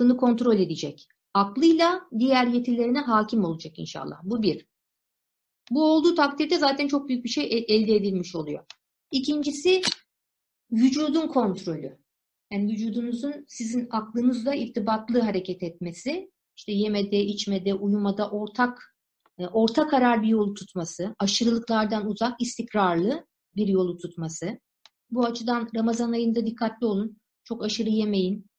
Aklını 0.00 0.16
kontrol 0.16 0.58
edecek. 0.58 1.08
Aklıyla 1.34 2.00
diğer 2.18 2.46
yetilerine 2.46 2.98
hakim 2.98 3.44
olacak 3.44 3.78
inşallah. 3.78 4.20
Bu 4.22 4.42
bir. 4.42 4.66
Bu 5.70 5.84
olduğu 5.84 6.14
takdirde 6.14 6.58
zaten 6.58 6.88
çok 6.88 7.08
büyük 7.08 7.24
bir 7.24 7.28
şey 7.28 7.44
e, 7.44 7.74
elde 7.74 7.96
edilmiş 7.96 8.34
oluyor. 8.34 8.64
İkincisi 9.12 9.82
vücudun 10.72 11.28
kontrolü. 11.28 11.98
Yani 12.52 12.72
vücudunuzun 12.72 13.44
sizin 13.48 13.88
aklınızla 13.90 14.54
irtibatlı 14.54 15.20
hareket 15.20 15.62
etmesi, 15.62 16.30
işte 16.56 16.72
yemede, 16.72 17.20
içmede, 17.20 17.74
uyumada 17.74 18.30
ortak 18.30 18.96
e, 19.38 19.46
orta 19.46 19.86
karar 19.86 20.22
bir 20.22 20.28
yolu 20.28 20.54
tutması, 20.54 21.14
aşırılıklardan 21.18 22.06
uzak, 22.06 22.40
istikrarlı 22.40 23.26
bir 23.56 23.68
yolu 23.68 23.98
tutması. 23.98 24.58
Bu 25.10 25.24
açıdan 25.24 25.68
Ramazan 25.74 26.12
ayında 26.12 26.46
dikkatli 26.46 26.86
olun. 26.86 27.20
Çok 27.44 27.64
aşırı 27.64 27.88
yemeyin. 27.88 28.49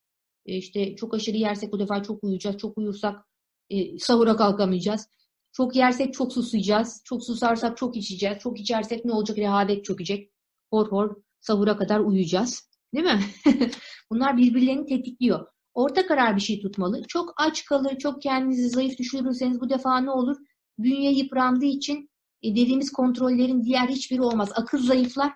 E, 0.46 0.58
işte 0.58 0.96
çok 0.96 1.14
aşırı 1.14 1.38
yersek 1.38 1.72
bu 1.72 1.80
defa 1.80 2.04
çok 2.04 2.24
uyuyacağız. 2.24 2.58
Çok 2.58 2.78
uyursak 2.78 3.26
e, 3.70 4.00
sahura 4.00 4.36
kalkamayacağız. 4.36 5.08
Çok 5.52 5.76
yersek 5.76 6.14
çok 6.14 6.34
susayacağız. 6.34 7.02
Çok 7.06 7.26
susarsak 7.26 7.78
çok 7.78 7.98
içeceğiz. 7.98 8.40
Çok 8.40 8.60
içersek 8.60 9.06
ne 9.06 9.12
olacak? 9.14 9.38
Rehavet 9.38 9.86
çökecek. 9.86 10.32
Hor 10.70 10.92
hor 10.92 11.16
sahura 11.40 11.78
kadar 11.78 12.00
uyuyacağız. 12.00 12.70
Değil 12.94 13.06
mi? 13.06 13.20
Bunlar 14.12 14.38
birbirlerini 14.38 14.86
tetikliyor. 14.86 15.48
Orta 15.74 16.08
karar 16.08 16.36
bir 16.36 16.42
şey 16.42 16.62
tutmalı. 16.62 17.04
Çok 17.08 17.34
aç 17.38 17.66
kalır, 17.66 17.98
çok 17.98 18.22
kendinizi 18.22 18.70
zayıf 18.70 18.98
düşürürseniz 18.98 19.62
bu 19.62 19.70
defa 19.70 20.00
ne 20.00 20.12
olur? 20.12 20.38
Bünye 20.80 21.12
yıprandığı 21.12 21.66
için 21.66 22.10
e, 22.44 22.52
dediğimiz 22.52 22.92
kontrollerin 22.92 23.64
diğer 23.64 23.88
hiçbiri 23.88 24.22
olmaz. 24.22 24.52
Akıl 24.56 24.78
zayıflar. 24.78 25.34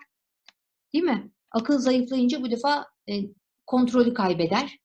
Değil 0.94 1.04
mi? 1.04 1.32
Akıl 1.52 1.80
zayıflayınca 1.80 2.42
bu 2.42 2.52
defa 2.52 2.88
e, 3.10 3.14
kontrolü 3.66 4.14
kaybeder. 4.14 4.80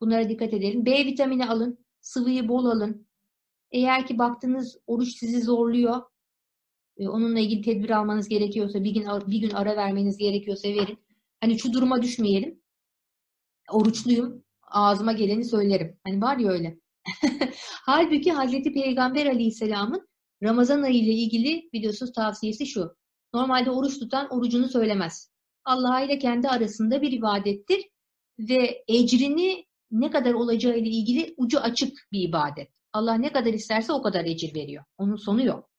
Bunlara 0.00 0.28
dikkat 0.28 0.54
edelim. 0.54 0.86
B 0.86 1.06
vitamini 1.06 1.46
alın. 1.46 1.78
Sıvıyı 2.00 2.48
bol 2.48 2.64
alın. 2.66 3.06
Eğer 3.70 4.06
ki 4.06 4.18
baktınız 4.18 4.78
oruç 4.86 5.18
sizi 5.18 5.42
zorluyor, 5.42 6.02
e, 6.98 7.08
onunla 7.08 7.40
ilgili 7.40 7.62
tedbir 7.62 7.90
almanız 7.90 8.28
gerekiyorsa, 8.28 8.84
bir 8.84 8.90
gün 8.90 9.06
bir 9.26 9.38
gün 9.38 9.50
ara 9.50 9.76
vermeniz 9.76 10.16
gerekiyorsa 10.16 10.68
verin. 10.68 10.98
Hani 11.40 11.58
şu 11.58 11.72
duruma 11.72 12.02
düşmeyelim. 12.02 12.62
Oruçluyum, 13.70 14.44
ağzıma 14.62 15.12
geleni 15.12 15.44
söylerim. 15.44 15.98
Hani 16.04 16.22
var 16.22 16.36
ya 16.36 16.50
öyle. 16.50 16.78
Halbuki 17.86 18.32
Hazreti 18.32 18.72
Peygamber 18.72 19.26
Aleyhisselam'ın 19.26 20.08
Ramazan 20.42 20.82
ayı 20.82 20.94
ile 20.94 21.12
ilgili 21.12 21.70
biliyorsunuz 21.72 22.12
tavsiyesi 22.12 22.66
şu. 22.66 22.96
Normalde 23.34 23.70
oruç 23.70 23.98
tutan 23.98 24.28
orucunu 24.30 24.68
söylemez. 24.68 25.30
Allah 25.64 26.00
ile 26.00 26.18
kendi 26.18 26.48
arasında 26.48 27.02
bir 27.02 27.12
ibadettir 27.12 27.84
ve 28.38 28.84
ecrini 28.88 29.66
ne 29.90 30.10
kadar 30.10 30.34
olacağı 30.34 30.78
ile 30.78 30.88
ilgili 30.88 31.34
ucu 31.36 31.60
açık 31.60 32.08
bir 32.12 32.28
ibadet. 32.28 32.70
Allah 32.92 33.14
ne 33.14 33.32
kadar 33.32 33.52
isterse 33.52 33.92
o 33.92 34.02
kadar 34.02 34.24
ecir 34.24 34.54
veriyor. 34.54 34.84
Onun 34.98 35.16
sonu 35.16 35.44
yok. 35.44 35.70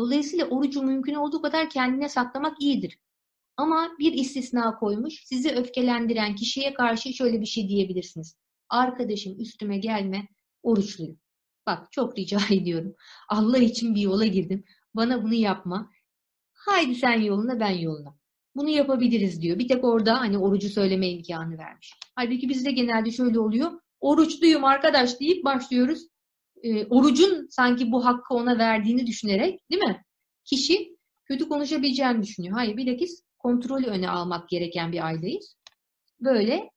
Dolayısıyla 0.00 0.46
orucu 0.46 0.82
mümkün 0.82 1.14
olduğu 1.14 1.42
kadar 1.42 1.70
kendine 1.70 2.08
saklamak 2.08 2.62
iyidir. 2.62 2.98
Ama 3.56 3.90
bir 3.98 4.12
istisna 4.12 4.78
koymuş. 4.78 5.24
Sizi 5.24 5.50
öfkelendiren 5.50 6.34
kişiye 6.34 6.74
karşı 6.74 7.12
şöyle 7.12 7.40
bir 7.40 7.46
şey 7.46 7.68
diyebilirsiniz. 7.68 8.36
Arkadaşım 8.68 9.40
üstüme 9.40 9.78
gelme, 9.78 10.28
oruçluyum. 10.62 11.20
Bak 11.66 11.92
çok 11.92 12.18
rica 12.18 12.38
ediyorum. 12.50 12.94
Allah 13.28 13.58
için 13.58 13.94
bir 13.94 14.00
yola 14.00 14.26
girdim. 14.26 14.64
Bana 14.94 15.22
bunu 15.22 15.34
yapma. 15.34 15.90
Haydi 16.52 16.94
sen 16.94 17.20
yoluna 17.20 17.60
ben 17.60 17.70
yoluna. 17.78 18.19
Bunu 18.56 18.68
yapabiliriz 18.68 19.42
diyor. 19.42 19.58
Bir 19.58 19.68
tek 19.68 19.84
orada 19.84 20.20
hani 20.20 20.38
orucu 20.38 20.68
söyleme 20.68 21.08
imkanı 21.08 21.58
vermiş. 21.58 21.94
Halbuki 22.16 22.48
bizde 22.48 22.70
genelde 22.70 23.10
şöyle 23.10 23.40
oluyor. 23.40 23.72
Oruçluyum 24.00 24.64
arkadaş 24.64 25.20
deyip 25.20 25.44
başlıyoruz. 25.44 26.08
E, 26.62 26.86
orucun 26.86 27.46
sanki 27.50 27.92
bu 27.92 28.04
hakkı 28.04 28.34
ona 28.34 28.58
verdiğini 28.58 29.06
düşünerek 29.06 29.70
değil 29.70 29.82
mi? 29.82 30.04
Kişi 30.44 30.96
kötü 31.24 31.48
konuşabileceğini 31.48 32.22
düşünüyor. 32.22 32.54
Hayır 32.54 32.76
bilakis 32.76 33.22
kontrolü 33.38 33.86
öne 33.86 34.10
almak 34.10 34.48
gereken 34.48 34.92
bir 34.92 35.06
aydayız. 35.06 35.56
Böyle. 36.20 36.70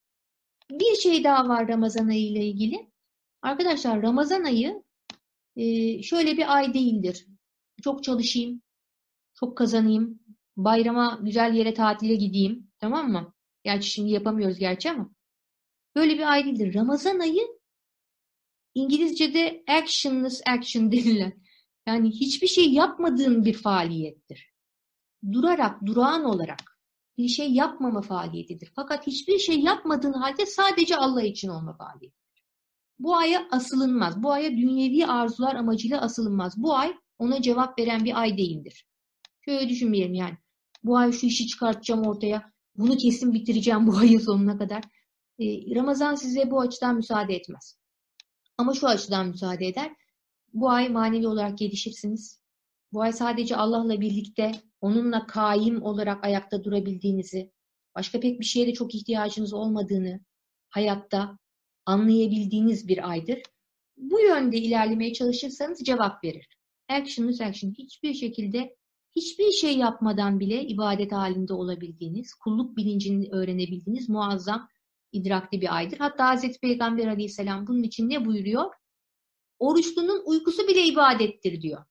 Bir 0.72 0.96
şey 0.96 1.24
daha 1.24 1.50
var 1.50 1.68
Ramazan 1.68 2.08
ayı 2.08 2.26
ile 2.26 2.46
ilgili. 2.46 2.88
Arkadaşlar 3.42 4.02
Ramazan 4.02 4.44
ayı 4.44 4.84
e, 5.56 6.02
şöyle 6.04 6.38
bir 6.38 6.56
ay 6.56 6.74
değildir. 6.74 7.28
Çok 7.84 8.04
çalışayım, 8.04 8.62
çok 9.34 9.58
kazanayım, 9.58 10.20
bayrama 10.58 11.20
güzel 11.22 11.54
yere 11.54 11.74
tatile 11.74 12.16
gideyim. 12.16 12.72
Tamam 12.80 13.12
mı? 13.12 13.34
Gerçi 13.64 13.90
şimdi 13.90 14.12
yapamıyoruz 14.12 14.60
gerçi 14.60 14.92
ama. 14.92 15.10
Böyle 15.96 16.14
bir 16.14 16.32
ay 16.32 16.46
değildir. 16.46 16.76
Ramazan 16.76 17.20
ayı 17.20 17.48
İngilizce'de 18.76 19.64
actionless 19.68 20.42
action 20.48 20.92
denilen 20.92 21.44
yani 21.88 22.10
hiçbir 22.10 22.48
şey 22.48 22.74
yapmadığın 22.74 23.46
bir 23.46 23.54
faaliyettir. 23.54 24.54
Durarak, 25.32 25.86
durağan 25.86 26.24
olarak 26.24 26.80
bir 27.18 27.28
şey 27.28 27.52
yapmama 27.52 28.02
faaliyetidir. 28.02 28.72
Fakat 28.76 29.08
hiçbir 29.08 29.40
şey 29.40 29.60
yapmadığın 29.60 30.14
halde 30.14 30.46
sadece 30.46 30.98
Allah 30.98 31.24
için 31.24 31.50
olma 31.50 31.78
faaliyetidir. 31.78 32.44
Bu 33.00 33.16
aya 33.16 33.48
asılınmaz. 33.52 34.24
Bu 34.24 34.32
aya 34.32 34.52
dünyevi 34.52 35.06
arzular 35.06 35.56
amacıyla 35.56 36.02
asılınmaz. 36.02 36.58
Bu 36.58 36.76
ay 36.76 36.94
ona 37.18 37.42
cevap 37.42 37.80
veren 37.80 38.06
bir 38.06 38.22
ay 38.22 38.38
değildir. 38.38 38.88
Şöyle 39.46 39.70
düşünmeyelim 39.70 40.14
yani. 40.14 40.38
Bu 40.84 40.98
ay 40.98 41.12
şu 41.12 41.26
işi 41.26 41.48
çıkartacağım 41.48 42.08
ortaya. 42.08 42.52
Bunu 42.78 42.98
kesin 42.98 43.34
bitireceğim 43.34 43.88
bu 43.88 43.98
ayın 43.98 44.20
sonuna 44.20 44.58
kadar. 44.58 44.84
Ee, 45.40 45.76
Ramazan 45.76 46.16
size 46.16 46.52
bu 46.52 46.62
açıdan 46.62 46.96
müsaade 46.96 47.36
etmez. 47.36 47.78
Ama 48.58 48.74
şu 48.74 48.88
açıdan 48.88 49.28
müsaade 49.28 49.68
eder. 49.68 49.92
Bu 50.54 50.70
ay 50.70 50.90
manevi 50.90 51.28
olarak 51.28 51.58
gelişirsiniz. 51.58 52.44
Bu 52.94 53.02
ay 53.02 53.14
sadece 53.14 53.56
Allah'la 53.56 54.02
birlikte 54.02 54.52
onunla 54.82 55.28
kaim 55.28 55.84
olarak 55.84 56.26
ayakta 56.26 56.64
durabildiğinizi, 56.64 57.52
başka 57.96 58.20
pek 58.20 58.40
bir 58.40 58.46
şeye 58.46 58.68
de 58.68 58.74
çok 58.74 58.96
ihtiyacınız 58.96 59.54
olmadığını 59.54 60.20
hayatta 60.70 61.38
anlayabildiğiniz 61.86 62.88
bir 62.88 63.10
aydır. 63.10 63.42
Bu 63.98 64.20
yönde 64.20 64.58
ilerlemeye 64.58 65.14
çalışırsanız 65.14 65.80
cevap 65.84 66.24
verir. 66.24 66.48
Actionless 66.90 67.42
action 67.42 67.72
hiçbir 67.72 68.14
şekilde 68.14 68.76
hiçbir 69.16 69.52
şey 69.52 69.78
yapmadan 69.78 70.40
bile 70.40 70.64
ibadet 70.64 71.12
halinde 71.12 71.54
olabildiğiniz, 71.54 72.34
kulluk 72.34 72.78
bilincini 72.78 73.30
öğrenebildiğiniz 73.32 74.10
muazzam 74.10 74.70
idrakli 75.12 75.62
bir 75.62 75.76
aydır. 75.76 75.98
Hatta 75.98 76.28
Hazreti 76.28 76.60
Peygamber 76.60 77.08
Aleyhisselam 77.08 77.68
bunun 77.68 77.84
için 77.84 78.10
ne 78.10 78.26
buyuruyor? 78.26 78.72
Oruçlunun 79.60 80.22
uykusu 80.26 80.68
bile 80.68 80.86
ibadettir 80.86 81.62
diyor. 81.62 81.86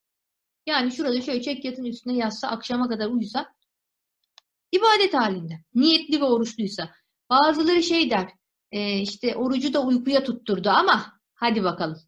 Yani 0.67 0.93
şurada 0.93 1.21
şöyle 1.21 1.43
çek 1.43 1.65
yatın 1.65 1.85
üstüne 1.85 2.17
yatsa, 2.17 2.49
akşama 2.49 2.89
kadar 2.89 3.07
uyusa 3.07 3.55
ibadet 4.73 5.15
halinde. 5.15 5.65
Niyetli 5.75 6.21
ve 6.21 6.25
oruçluysa. 6.25 6.91
Bazıları 7.31 7.83
şey 7.83 8.11
der, 8.11 8.33
e, 8.73 8.99
işte 8.99 9.37
orucu 9.37 9.73
da 9.73 9.85
uykuya 9.85 10.25
tutturdu 10.25 10.69
ama 10.69 11.21
hadi 11.35 11.65
bakalım. 11.65 11.99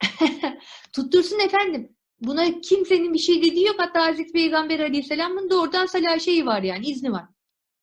Tuttursun 0.92 1.40
efendim. 1.40 1.96
Buna 2.20 2.60
kimsenin 2.60 3.14
bir 3.14 3.18
şey 3.18 3.42
dediği 3.42 3.66
yok. 3.66 3.76
Hatta 3.78 4.06
Hazreti 4.06 4.32
Peygamber 4.32 4.80
Aleyhisselam'ın 4.80 5.50
doğrudan 5.50 5.86
salah 5.86 6.18
şeyi 6.18 6.46
var 6.46 6.62
yani 6.62 6.86
izni 6.86 7.12
var. 7.12 7.24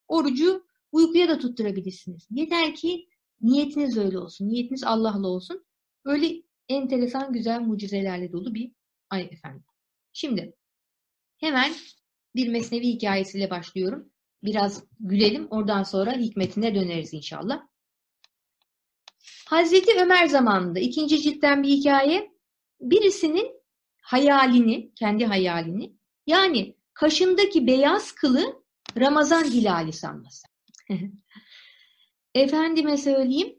Orucu 0.08 0.66
uykuya 0.92 1.30
da 1.30 1.40
tutturabilirsiniz. 1.40 2.28
Yeter 2.32 2.76
ki 2.76 3.08
niyetiniz 3.42 3.98
öyle 3.98 4.20
olsun. 4.20 4.50
Niyetiniz 4.50 4.84
Allah'la 4.84 5.28
olsun. 5.28 5.66
Öyle 6.06 6.42
enteresan 6.70 7.34
güzel 7.34 7.60
mucizelerle 7.60 8.32
dolu 8.32 8.54
bir 8.56 8.72
ay 9.10 9.30
efendim. 9.32 9.64
Şimdi 10.14 10.56
hemen 11.38 11.72
bir 12.36 12.48
mesnevi 12.48 12.88
hikayesiyle 12.88 13.50
başlıyorum. 13.50 14.12
Biraz 14.44 14.84
gülelim. 15.00 15.48
Oradan 15.50 15.84
sonra 15.84 16.14
hikmetine 16.14 16.76
döneriz 16.76 17.14
inşallah. 17.14 17.68
Hazreti 19.46 20.02
Ömer 20.02 20.28
zamanında 20.28 20.80
ikinci 20.80 21.22
ciltten 21.22 21.64
bir 21.64 21.70
hikaye. 21.70 22.32
Birisinin 22.82 23.55
hayalini, 24.06 24.92
kendi 24.96 25.26
hayalini 25.26 25.96
yani 26.28 26.76
kaşındaki 26.94 27.68
beyaz 27.68 28.12
kılı 28.12 28.64
Ramazan 28.98 29.44
hilali 29.44 29.94
sanması. 29.94 30.48
Efendime 32.36 32.98
söyleyeyim. 32.98 33.56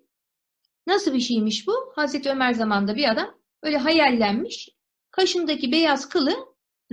Nasıl 0.87 1.14
bir 1.14 1.20
şeymiş 1.20 1.66
bu? 1.66 1.93
Hazreti 1.96 2.31
Ömer 2.31 2.52
zamanında 2.52 2.96
bir 2.96 3.10
adam 3.10 3.34
öyle 3.62 3.78
hayallenmiş. 3.78 4.69
Kaşındaki 5.10 5.72
beyaz 5.72 6.08
kılı 6.08 6.34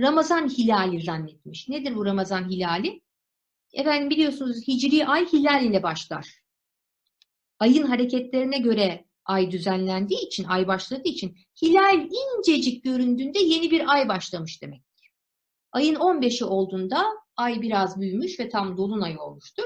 Ramazan 0.00 0.48
hilali 0.48 1.02
zannetmiş. 1.02 1.68
Nedir 1.68 1.96
bu 1.96 2.06
Ramazan 2.06 2.50
hilali? 2.50 3.02
Efendim 3.72 4.10
biliyorsunuz 4.10 4.68
Hicri 4.68 5.06
ay 5.06 5.26
hilal 5.32 5.64
ile 5.64 5.82
başlar. 5.82 6.42
Ayın 7.58 7.86
hareketlerine 7.86 8.58
göre 8.58 9.04
ay 9.24 9.50
düzenlendiği 9.50 10.26
için, 10.26 10.44
ay 10.44 10.66
başladığı 10.66 11.08
için 11.08 11.36
hilal 11.62 12.08
incecik 12.10 12.84
göründüğünde 12.84 13.38
yeni 13.38 13.70
bir 13.70 13.92
ay 13.92 14.08
başlamış 14.08 14.62
demektir. 14.62 15.10
Ayın 15.72 15.94
15'i 15.94 16.44
olduğunda 16.44 17.04
ay 17.36 17.62
biraz 17.62 18.00
büyümüş 18.00 18.40
ve 18.40 18.48
tam 18.48 18.76
dolunay 18.76 19.18
olmuştur. 19.18 19.64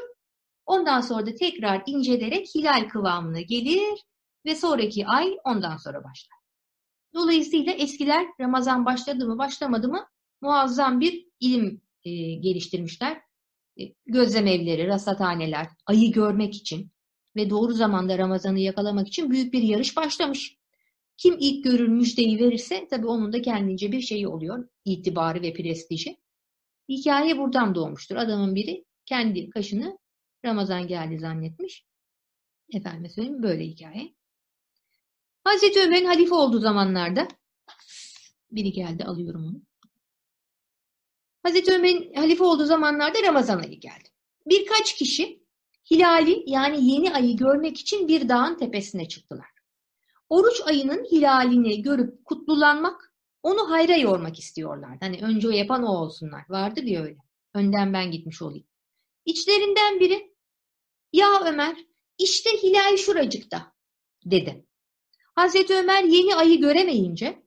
Ondan 0.67 1.01
sonra 1.01 1.27
da 1.27 1.35
tekrar 1.35 1.83
incelerek 1.87 2.55
hilal 2.55 2.89
kıvamına 2.89 3.41
gelir 3.41 4.05
ve 4.47 4.55
sonraki 4.55 5.07
ay 5.07 5.37
ondan 5.45 5.77
sonra 5.77 6.05
başlar. 6.05 6.39
Dolayısıyla 7.15 7.73
eskiler 7.73 8.27
Ramazan 8.41 8.87
başladı 8.87 9.27
mı 9.27 9.39
başlamadı 9.39 9.89
mı 9.89 10.07
muazzam 10.41 11.01
bir 11.01 11.27
ilim 11.41 11.83
e, 12.05 12.11
geliştirmişler. 12.35 13.21
E, 13.81 13.83
gözlem 14.07 14.47
evleri, 14.47 14.87
rasathaneler, 14.87 15.69
ayı 15.87 16.13
görmek 16.13 16.55
için 16.55 16.91
ve 17.39 17.51
doğru 17.51 17.73
zamanda 17.73 18.19
Ramazan'ı 18.19 18.59
yakalamak 18.59 19.09
için 19.09 19.31
büyük 19.31 19.53
bir 19.53 19.63
yarış 19.63 19.97
başlamış. 19.97 20.59
Kim 21.17 21.37
ilk 21.41 21.65
görür 21.65 21.89
müjdeyi 21.89 22.39
verirse 22.39 22.87
tabii 22.91 23.07
onun 23.07 23.33
da 23.33 23.43
kendince 23.43 23.93
bir 23.93 24.01
şeyi 24.01 24.29
oluyor. 24.29 24.69
itibarı 24.85 25.43
ve 25.43 25.53
prestiji. 25.53 26.17
Hikaye 26.89 27.39
buradan 27.39 27.75
doğmuştur. 27.75 28.17
Adamın 28.17 28.55
biri 28.55 28.85
kendi 29.07 29.51
kaşını 29.51 29.99
Ramazan 30.45 30.87
geldi 30.87 31.19
zannetmiş. 31.19 31.85
Efendim 32.73 33.11
söyleyeyim 33.11 33.43
böyle 33.43 33.65
hikaye. 33.65 34.15
Hazreti 35.45 35.81
Ömer'in 35.81 36.07
halife 36.07 36.35
olduğu 36.35 36.59
zamanlarda 36.59 37.29
biri 38.51 38.73
geldi 38.73 39.05
alıyorum 39.05 39.45
onu. 39.45 39.63
Hazreti 41.43 41.73
Ömer'in 41.73 42.15
halife 42.15 42.45
olduğu 42.45 42.65
zamanlarda 42.65 43.23
Ramazan 43.23 43.59
ayı 43.59 43.81
geldi. 43.81 44.09
Birkaç 44.47 44.95
kişi 44.97 45.43
hilali 45.91 46.45
yani 46.47 46.91
yeni 46.91 47.15
ayı 47.15 47.37
görmek 47.37 47.81
için 47.81 48.09
bir 48.09 48.29
dağın 48.29 48.59
tepesine 48.59 49.09
çıktılar. 49.09 49.49
Oruç 50.29 50.61
ayının 50.67 51.05
hilalini 51.05 51.83
görüp 51.83 52.25
kutlulanmak, 52.25 53.13
onu 53.43 53.71
hayra 53.71 53.97
yormak 53.97 54.39
istiyorlar. 54.39 54.97
Hani 55.01 55.19
önce 55.23 55.49
o 55.49 55.51
yapan 55.51 55.83
o 55.83 55.89
olsunlar. 55.89 56.45
Vardır 56.49 56.83
ya 56.83 57.03
öyle. 57.03 57.19
Önden 57.55 57.93
ben 57.93 58.11
gitmiş 58.11 58.43
olayım. 58.43 58.67
İçlerinden 59.25 60.01
biri, 60.01 60.35
ya 61.13 61.41
Ömer, 61.47 61.77
işte 62.19 62.51
hilal 62.63 62.97
şuracıkta, 62.97 63.73
dedi. 64.25 64.67
Hazreti 65.35 65.75
Ömer 65.75 66.05
yeni 66.05 66.35
ayı 66.35 66.61
göremeyince, 66.61 67.43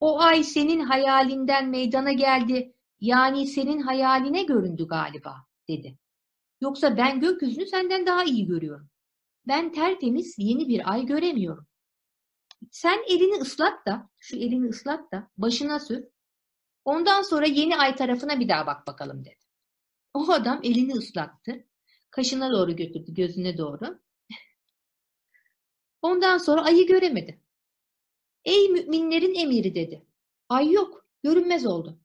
o 0.00 0.20
ay 0.20 0.44
senin 0.44 0.80
hayalinden 0.80 1.68
meydana 1.68 2.12
geldi, 2.12 2.74
yani 3.00 3.46
senin 3.46 3.80
hayaline 3.80 4.42
göründü 4.42 4.86
galiba, 4.86 5.34
dedi. 5.68 5.98
Yoksa 6.60 6.96
ben 6.96 7.20
gökyüzünü 7.20 7.66
senden 7.66 8.06
daha 8.06 8.24
iyi 8.24 8.46
görüyorum. 8.46 8.90
Ben 9.46 9.72
tertemiz 9.72 10.34
yeni 10.38 10.68
bir 10.68 10.92
ay 10.92 11.06
göremiyorum. 11.06 11.66
Sen 12.70 13.04
elini 13.08 13.40
ıslat 13.40 13.86
da, 13.86 14.10
şu 14.18 14.36
elini 14.36 14.68
ıslat 14.68 15.12
da 15.12 15.30
başına 15.36 15.80
sür. 15.80 16.04
Ondan 16.84 17.22
sonra 17.22 17.46
yeni 17.46 17.76
ay 17.76 17.96
tarafına 17.96 18.40
bir 18.40 18.48
daha 18.48 18.66
bak 18.66 18.86
bakalım 18.86 19.24
dedi. 19.24 19.38
O 20.14 20.32
adam 20.32 20.60
elini 20.62 20.92
ıslattı. 20.92 21.66
Kaşına 22.10 22.52
doğru 22.52 22.76
götürdü, 22.76 23.14
gözüne 23.14 23.58
doğru. 23.58 23.98
Ondan 26.02 26.38
sonra 26.38 26.64
ayı 26.64 26.86
göremedi. 26.86 27.40
Ey 28.44 28.68
müminlerin 28.68 29.34
emiri 29.34 29.74
dedi. 29.74 30.06
Ay 30.48 30.72
yok, 30.72 31.06
görünmez 31.22 31.66
oldu. 31.66 31.98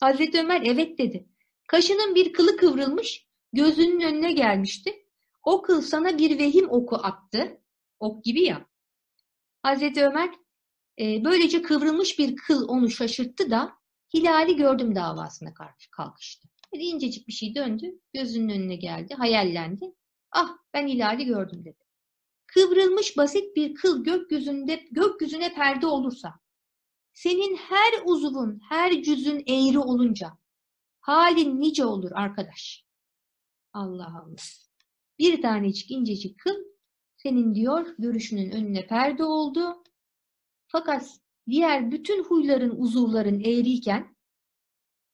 Hazreti 0.00 0.40
Ömer 0.40 0.62
evet 0.64 0.98
dedi. 0.98 1.28
Kaşının 1.66 2.14
bir 2.14 2.32
kılı 2.32 2.56
kıvrılmış, 2.56 3.23
gözünün 3.54 4.00
önüne 4.00 4.32
gelmişti. 4.32 5.06
O 5.42 5.62
kıl 5.62 5.82
sana 5.82 6.18
bir 6.18 6.38
vehim 6.38 6.70
oku 6.70 6.96
attı. 6.96 7.60
Ok 7.98 8.24
gibi 8.24 8.42
ya. 8.42 8.66
Hazreti 9.62 10.04
Ömer 10.04 10.30
e, 11.00 11.24
böylece 11.24 11.62
kıvrılmış 11.62 12.18
bir 12.18 12.36
kıl 12.36 12.68
onu 12.68 12.90
şaşırttı 12.90 13.50
da 13.50 13.72
hilali 14.14 14.56
gördüm 14.56 14.94
davasına 14.94 15.54
karşı 15.54 15.90
kalkıştı. 15.90 16.48
Böyle 16.72 16.84
incecik 16.84 17.28
bir 17.28 17.32
şey 17.32 17.54
döndü, 17.54 18.00
gözünün 18.14 18.48
önüne 18.48 18.76
geldi, 18.76 19.14
hayallendi. 19.14 19.94
Ah 20.32 20.48
ben 20.74 20.88
hilali 20.88 21.24
gördüm 21.24 21.64
dedi. 21.64 21.84
Kıvrılmış 22.46 23.16
basit 23.16 23.56
bir 23.56 23.74
kıl 23.74 24.04
gökyüzünde 24.04 24.88
gökyüzüne 24.90 25.54
perde 25.54 25.86
olursa, 25.86 26.34
senin 27.12 27.56
her 27.56 28.02
uzuvun, 28.04 28.60
her 28.68 29.02
cüzün 29.02 29.42
eğri 29.46 29.78
olunca 29.78 30.38
halin 31.00 31.60
nice 31.60 31.84
olur 31.84 32.10
arkadaş. 32.14 32.83
Allah 33.74 34.22
Allah. 34.24 34.36
Bir 35.18 35.42
tanecik 35.42 35.90
incecik 35.90 36.38
kıl 36.38 36.56
senin 37.16 37.54
diyor 37.54 37.94
görüşünün 37.98 38.50
önüne 38.50 38.86
perde 38.86 39.24
oldu. 39.24 39.82
Fakat 40.66 41.20
diğer 41.48 41.90
bütün 41.90 42.24
huyların, 42.24 42.76
uzuvların 42.76 43.40
eğriyken 43.40 44.16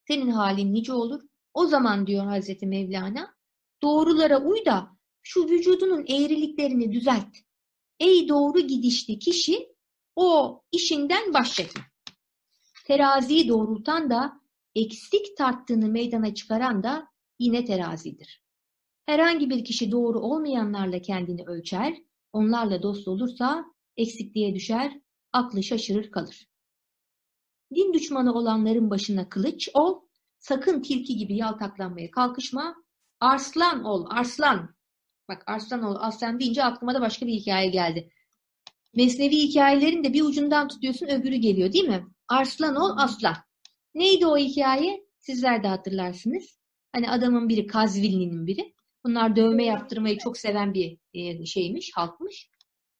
senin 0.08 0.30
halin 0.30 0.74
nice 0.74 0.92
olur. 0.92 1.22
O 1.54 1.66
zaman 1.66 2.06
diyor 2.06 2.24
Hazreti 2.26 2.66
Mevlana 2.66 3.34
doğrulara 3.82 4.42
uy 4.42 4.64
da 4.64 4.96
şu 5.22 5.48
vücudunun 5.48 6.06
eğriliklerini 6.08 6.92
düzelt. 6.92 7.36
Ey 8.00 8.28
doğru 8.28 8.60
gidişli 8.60 9.18
kişi 9.18 9.74
o 10.16 10.62
işinden 10.72 11.34
bahsetme. 11.34 11.82
Teraziyi 12.86 13.48
doğrultan 13.48 14.10
da 14.10 14.40
eksik 14.74 15.36
tarttığını 15.36 15.88
meydana 15.88 16.34
çıkaran 16.34 16.82
da 16.82 17.08
yine 17.38 17.64
terazidir. 17.64 18.49
Herhangi 19.06 19.50
bir 19.50 19.64
kişi 19.64 19.90
doğru 19.90 20.20
olmayanlarla 20.20 21.02
kendini 21.02 21.44
ölçer, 21.44 22.02
onlarla 22.32 22.82
dost 22.82 23.08
olursa 23.08 23.64
eksikliğe 23.96 24.54
düşer, 24.54 25.00
aklı 25.32 25.62
şaşırır 25.62 26.10
kalır. 26.10 26.48
Din 27.74 27.94
düşmanı 27.94 28.32
olanların 28.32 28.90
başına 28.90 29.28
kılıç 29.28 29.68
ol, 29.74 30.00
sakın 30.38 30.82
tilki 30.82 31.16
gibi 31.16 31.36
yaltaklanmaya 31.36 32.10
kalkışma, 32.10 32.74
arslan 33.20 33.84
ol, 33.84 34.06
arslan. 34.10 34.74
Bak 35.28 35.44
arslan 35.46 35.82
ol, 35.82 35.96
aslan 36.00 36.40
deyince 36.40 36.64
aklıma 36.64 36.94
da 36.94 37.00
başka 37.00 37.26
bir 37.26 37.32
hikaye 37.32 37.70
geldi. 37.70 38.12
Mesnevi 38.94 39.36
hikayelerin 39.36 40.04
de 40.04 40.12
bir 40.12 40.22
ucundan 40.22 40.68
tutuyorsun 40.68 41.06
öbürü 41.06 41.36
geliyor 41.36 41.72
değil 41.72 41.88
mi? 41.88 42.06
Arslan 42.28 42.76
ol, 42.76 42.94
aslan. 42.96 43.36
Neydi 43.94 44.26
o 44.26 44.36
hikaye? 44.36 45.06
Sizler 45.18 45.62
de 45.62 45.68
hatırlarsınız. 45.68 46.58
Hani 46.92 47.10
adamın 47.10 47.48
biri 47.48 47.66
Kazvilli'nin 47.66 48.46
biri. 48.46 48.74
Bunlar 49.04 49.36
dövme 49.36 49.64
yaptırmayı 49.64 50.18
çok 50.18 50.38
seven 50.38 50.74
bir 50.74 50.98
e, 51.14 51.44
şeymiş, 51.46 51.90
halkmış. 51.94 52.50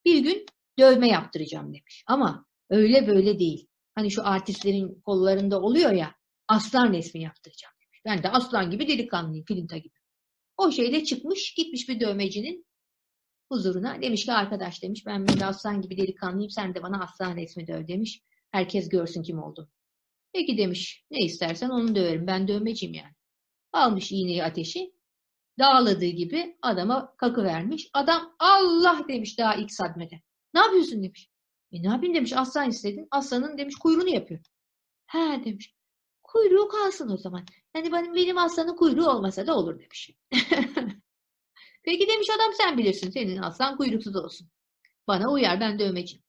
Bir 0.04 0.18
gün 0.18 0.46
dövme 0.78 1.08
yaptıracağım 1.08 1.66
demiş. 1.66 2.04
Ama 2.06 2.46
öyle 2.70 3.06
böyle 3.06 3.38
değil. 3.38 3.66
Hani 3.94 4.10
şu 4.10 4.26
artistlerin 4.26 5.00
kollarında 5.00 5.60
oluyor 5.60 5.92
ya, 5.92 6.14
aslan 6.48 6.92
resmi 6.92 7.22
yaptıracağım 7.22 7.75
demiş. 7.80 8.00
Ben 8.04 8.22
de 8.22 8.28
aslan 8.28 8.70
gibi 8.70 8.88
delikanlıyım, 8.88 9.44
filinta 9.44 9.76
gibi. 9.76 9.94
O 10.56 10.70
şeyle 10.70 11.04
çıkmış, 11.04 11.54
gitmiş 11.54 11.88
bir 11.88 12.00
dövmecinin 12.00 12.66
huzuruna. 13.52 14.02
Demiş 14.02 14.25
ki 14.25 14.32
arkadaş 14.32 14.82
demiş, 14.82 15.06
ben 15.06 15.28
böyle 15.28 15.44
aslan 15.44 15.82
gibi 15.82 15.96
delikanlıyım, 15.96 16.50
sen 16.50 16.75
de 16.75 16.82
bana 16.82 17.04
aslan 17.04 17.36
resmi 17.36 17.66
döv 17.66 17.88
demiş. 17.88 18.22
Herkes 18.50 18.88
görsün 18.88 19.22
kim 19.22 19.42
oldu. 19.42 19.70
Peki 20.32 20.58
demiş, 20.58 21.04
ne 21.10 21.18
istersen 21.18 21.70
onu 21.70 21.94
döverim, 21.94 22.26
ben 22.26 22.48
dövmeciyim 22.48 22.94
yani. 22.94 23.14
Almış 23.72 24.12
iğneyi 24.12 24.44
ateşi, 24.44 24.92
dağladığı 25.60 26.04
gibi 26.04 26.58
adama 26.62 27.16
kakı 27.16 27.44
vermiş. 27.44 27.90
Adam 27.92 28.34
Allah 28.38 29.04
demiş 29.08 29.38
daha 29.38 29.54
ilk 29.54 29.72
sadmede. 29.72 30.20
Ne 30.54 30.60
yapıyorsun 30.60 31.02
demiş. 31.02 31.30
E 31.72 31.82
ne 31.82 31.86
yapayım 31.86 32.14
demiş 32.14 32.32
aslan 32.36 32.68
istedin. 32.68 33.08
Aslanın 33.10 33.58
demiş 33.58 33.74
kuyruğunu 33.76 34.08
yapıyor. 34.08 34.40
He 35.06 35.44
demiş. 35.44 35.74
Kuyruğu 36.22 36.68
kalsın 36.68 37.10
o 37.10 37.16
zaman. 37.16 37.44
Yani 37.76 37.92
benim, 37.92 38.14
benim 38.14 38.38
aslanın 38.38 38.76
kuyruğu 38.76 39.08
olmasa 39.08 39.46
da 39.46 39.56
olur 39.56 39.80
demiş. 39.80 40.10
Peki 41.82 42.08
demiş 42.08 42.28
adam 42.36 42.52
sen 42.56 42.78
bilirsin. 42.78 43.10
Senin 43.10 43.42
aslan 43.42 43.76
kuyruksuz 43.76 44.16
olsun. 44.16 44.48
Bana 45.08 45.32
uyar 45.32 45.60
ben 45.60 45.78
dövmeciyim. 45.78 46.24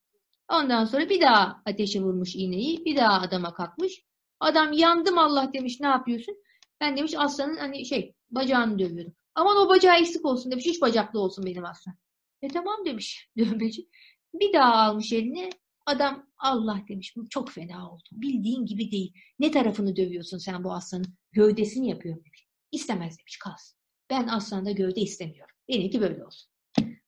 Ondan 0.49 0.85
sonra 0.85 1.09
bir 1.09 1.21
daha 1.21 1.61
ateşe 1.65 2.01
vurmuş 2.01 2.35
iğneyi. 2.35 2.85
Bir 2.85 2.95
daha 2.95 3.21
adama 3.21 3.53
kalkmış. 3.53 4.03
Adam 4.39 4.73
yandım 4.73 5.17
Allah 5.17 5.53
demiş 5.53 5.79
ne 5.79 5.87
yapıyorsun? 5.87 6.35
Ben 6.81 6.97
demiş 6.97 7.13
aslanın 7.17 7.57
hani 7.57 7.85
şey 7.85 8.15
bacağını 8.31 8.79
dövüyorum. 8.79 9.13
Aman 9.35 9.57
o 9.57 9.69
bacağı 9.69 9.99
eksik 9.99 10.25
olsun 10.25 10.51
demiş. 10.51 10.67
Üç 10.67 10.81
bacaklı 10.81 11.19
olsun 11.19 11.45
benim 11.45 11.65
aslan. 11.65 11.95
E 12.41 12.47
tamam 12.47 12.85
demiş 12.85 13.29
dövmeci. 13.37 13.87
Bir 14.33 14.53
daha 14.53 14.73
almış 14.73 15.13
eline. 15.13 15.49
Adam 15.85 16.27
Allah 16.37 16.81
demiş 16.89 17.15
bu 17.15 17.29
çok 17.29 17.51
fena 17.51 17.91
oldu. 17.91 18.03
Bildiğin 18.11 18.65
gibi 18.65 18.91
değil. 18.91 19.13
Ne 19.39 19.51
tarafını 19.51 19.95
dövüyorsun 19.95 20.37
sen 20.37 20.63
bu 20.63 20.73
aslanın? 20.73 21.17
Gövdesini 21.31 21.89
yapıyorum 21.89 22.23
demiş. 22.25 22.47
İstemez 22.71 23.17
demiş 23.19 23.37
kalsın. 23.37 23.77
Ben 24.09 24.27
aslanda 24.27 24.71
gövde 24.71 25.01
istemiyorum. 25.01 25.55
Benimki 25.69 26.01
böyle 26.01 26.25
olsun. 26.25 26.51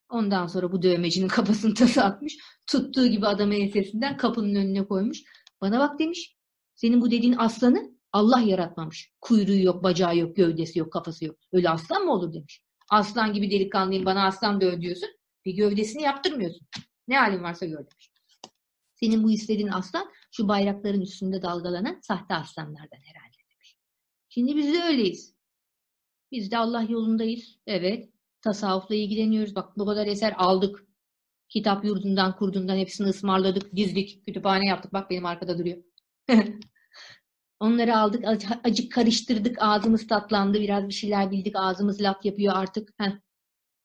Ondan 0.09 0.47
sonra 0.47 0.71
bu 0.71 0.81
dövmecinin 0.81 1.27
kafasını 1.27 1.73
tası 1.73 2.03
atmış. 2.03 2.37
Tuttuğu 2.67 3.07
gibi 3.07 3.27
adamı 3.27 3.55
ensesinden 3.55 4.17
kapının 4.17 4.55
önüne 4.55 4.85
koymuş. 4.87 5.23
Bana 5.61 5.79
bak 5.79 5.99
demiş. 5.99 6.35
Senin 6.75 7.01
bu 7.01 7.11
dediğin 7.11 7.35
aslanı 7.37 7.91
Allah 8.13 8.39
yaratmamış. 8.39 9.11
Kuyruğu 9.21 9.57
yok, 9.57 9.83
bacağı 9.83 10.17
yok, 10.17 10.35
gövdesi 10.35 10.79
yok, 10.79 10.93
kafası 10.93 11.25
yok. 11.25 11.37
Öyle 11.53 11.69
aslan 11.69 12.05
mı 12.05 12.11
olur 12.11 12.33
demiş. 12.33 12.61
Aslan 12.89 13.33
gibi 13.33 13.51
delikanlıyım 13.51 14.05
bana 14.05 14.25
aslan 14.25 14.61
döv 14.61 14.81
diyorsun. 14.81 15.09
Bir 15.45 15.53
gövdesini 15.53 16.01
yaptırmıyorsun. 16.01 16.67
Ne 17.07 17.17
halin 17.17 17.43
varsa 17.43 17.65
gör 17.65 17.77
demiş. 17.77 18.11
Senin 18.93 19.23
bu 19.23 19.31
istediğin 19.31 19.67
aslan 19.67 20.11
şu 20.31 20.47
bayrakların 20.47 21.01
üstünde 21.01 21.41
dalgalanan 21.41 21.99
sahte 22.01 22.35
aslanlardan 22.35 22.99
herhalde 23.05 23.37
demiş. 23.53 23.77
Şimdi 24.29 24.55
biz 24.57 24.73
de 24.73 24.83
öyleyiz. 24.83 25.35
Biz 26.31 26.51
de 26.51 26.57
Allah 26.57 26.81
yolundayız. 26.81 27.57
Evet. 27.67 28.09
Tasavvufla 28.41 28.95
ilgileniyoruz. 28.95 29.55
Bak 29.55 29.77
bu 29.77 29.85
kadar 29.85 30.07
eser 30.07 30.33
aldık. 30.37 30.87
Kitap 31.49 31.85
yurdundan, 31.85 32.35
kurdundan 32.35 32.77
hepsini 32.77 33.07
ısmarladık, 33.07 33.75
dizdik, 33.75 34.25
kütüphane 34.25 34.67
yaptık. 34.67 34.93
Bak 34.93 35.09
benim 35.09 35.25
arkada 35.25 35.57
duruyor. 35.57 35.83
Onları 37.63 37.97
aldık, 37.97 38.23
acık 38.63 38.91
karıştırdık, 38.91 39.57
ağzımız 39.61 40.07
tatlandı, 40.07 40.59
biraz 40.59 40.87
bir 40.87 40.93
şeyler 40.93 41.31
bildik, 41.31 41.55
ağzımız 41.55 42.01
laf 42.01 42.25
yapıyor 42.25 42.53
artık. 42.55 42.93
Heh. 42.97 43.11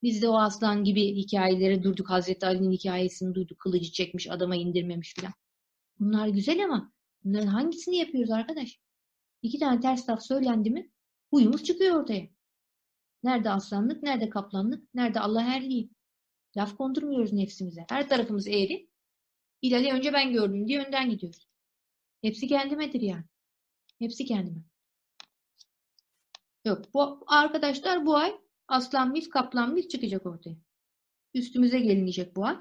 Biz 0.02 0.22
de 0.22 0.28
o 0.28 0.38
aslan 0.38 0.84
gibi 0.84 1.16
hikayelere 1.16 1.82
durduk. 1.82 2.10
Hazreti 2.10 2.46
Ali'nin 2.46 2.72
hikayesini 2.72 3.34
duyduk. 3.34 3.58
Kılıcı 3.58 3.92
çekmiş, 3.92 4.30
adama 4.30 4.56
indirmemiş 4.56 5.14
filan. 5.14 5.32
Bunlar 6.00 6.28
güzel 6.28 6.64
ama 6.64 6.92
bunların 7.24 7.46
hangisini 7.46 7.96
yapıyoruz 7.96 8.30
arkadaş? 8.30 8.78
İki 9.42 9.58
tane 9.58 9.80
ters 9.80 10.08
laf 10.08 10.22
söylendi 10.22 10.70
mi 10.70 10.90
huyumuz 11.30 11.64
çıkıyor 11.64 12.02
ortaya. 12.02 12.28
Nerede 13.22 13.50
aslanlık, 13.50 14.02
nerede 14.02 14.28
kaplanlık, 14.28 14.94
nerede 14.94 15.20
Allah 15.20 15.42
erliği. 15.42 15.90
Laf 16.56 16.76
kondurmuyoruz 16.76 17.32
nefsimize. 17.32 17.86
Her 17.88 18.08
tarafımız 18.08 18.48
eğri. 18.48 18.88
İlali 19.62 19.92
önce 19.92 20.12
ben 20.12 20.32
gördüm 20.32 20.68
diye 20.68 20.86
önden 20.86 21.10
gidiyoruz. 21.10 21.48
Hepsi 22.22 22.48
kendimedir 22.48 23.00
yani. 23.00 23.24
Hepsi 23.98 24.24
kendime. 24.24 24.60
Yok. 26.64 26.94
Bu 26.94 27.24
arkadaşlar 27.26 28.06
bu 28.06 28.16
ay 28.16 28.40
aslan 28.68 29.12
mif, 29.12 29.30
kaplan 29.30 29.74
mif 29.74 29.90
çıkacak 29.90 30.26
ortaya. 30.26 30.56
Üstümüze 31.34 31.80
gelinecek 31.80 32.36
bu 32.36 32.46
ay. 32.46 32.58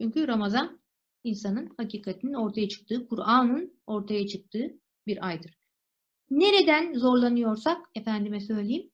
Çünkü 0.00 0.28
Ramazan 0.28 0.80
insanın 1.24 1.74
hakikatinin 1.76 2.34
ortaya 2.34 2.68
çıktığı, 2.68 3.08
Kur'an'ın 3.08 3.80
ortaya 3.86 4.26
çıktığı 4.26 4.78
bir 5.06 5.26
aydır. 5.26 5.58
Nereden 6.30 6.94
zorlanıyorsak 6.94 7.86
efendime 7.94 8.40
söyleyeyim 8.40 8.90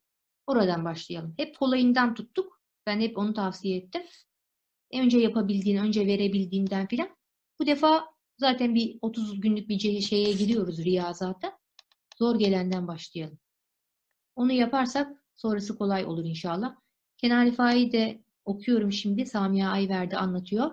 oradan 0.46 0.84
başlayalım. 0.84 1.34
Hep 1.36 1.58
kolayından 1.58 2.14
tuttuk. 2.14 2.60
Ben 2.86 3.00
hep 3.00 3.18
onu 3.18 3.34
tavsiye 3.34 3.76
ettim. 3.76 4.02
Önce 4.92 5.18
yapabildiğin, 5.18 5.76
önce 5.76 6.06
verebildiğinden 6.06 6.86
filan. 6.86 7.16
Bu 7.60 7.66
defa 7.66 8.04
zaten 8.38 8.74
bir 8.74 8.98
30 9.02 9.40
günlük 9.40 9.68
bir 9.68 10.00
şeye 10.00 10.32
giriyoruz 10.32 10.78
riyazata. 10.78 11.58
Zor 12.14 12.38
gelenden 12.38 12.88
başlayalım. 12.88 13.38
Onu 14.36 14.52
yaparsak 14.52 15.24
sonrası 15.34 15.78
kolay 15.78 16.04
olur 16.04 16.24
inşallah. 16.24 16.76
Kenan 17.16 17.46
Rifai 17.46 17.92
de 17.92 18.24
okuyorum 18.44 18.92
şimdi. 18.92 19.26
Samiye 19.26 19.66
Ayverdi 19.66 20.16
anlatıyor. 20.16 20.70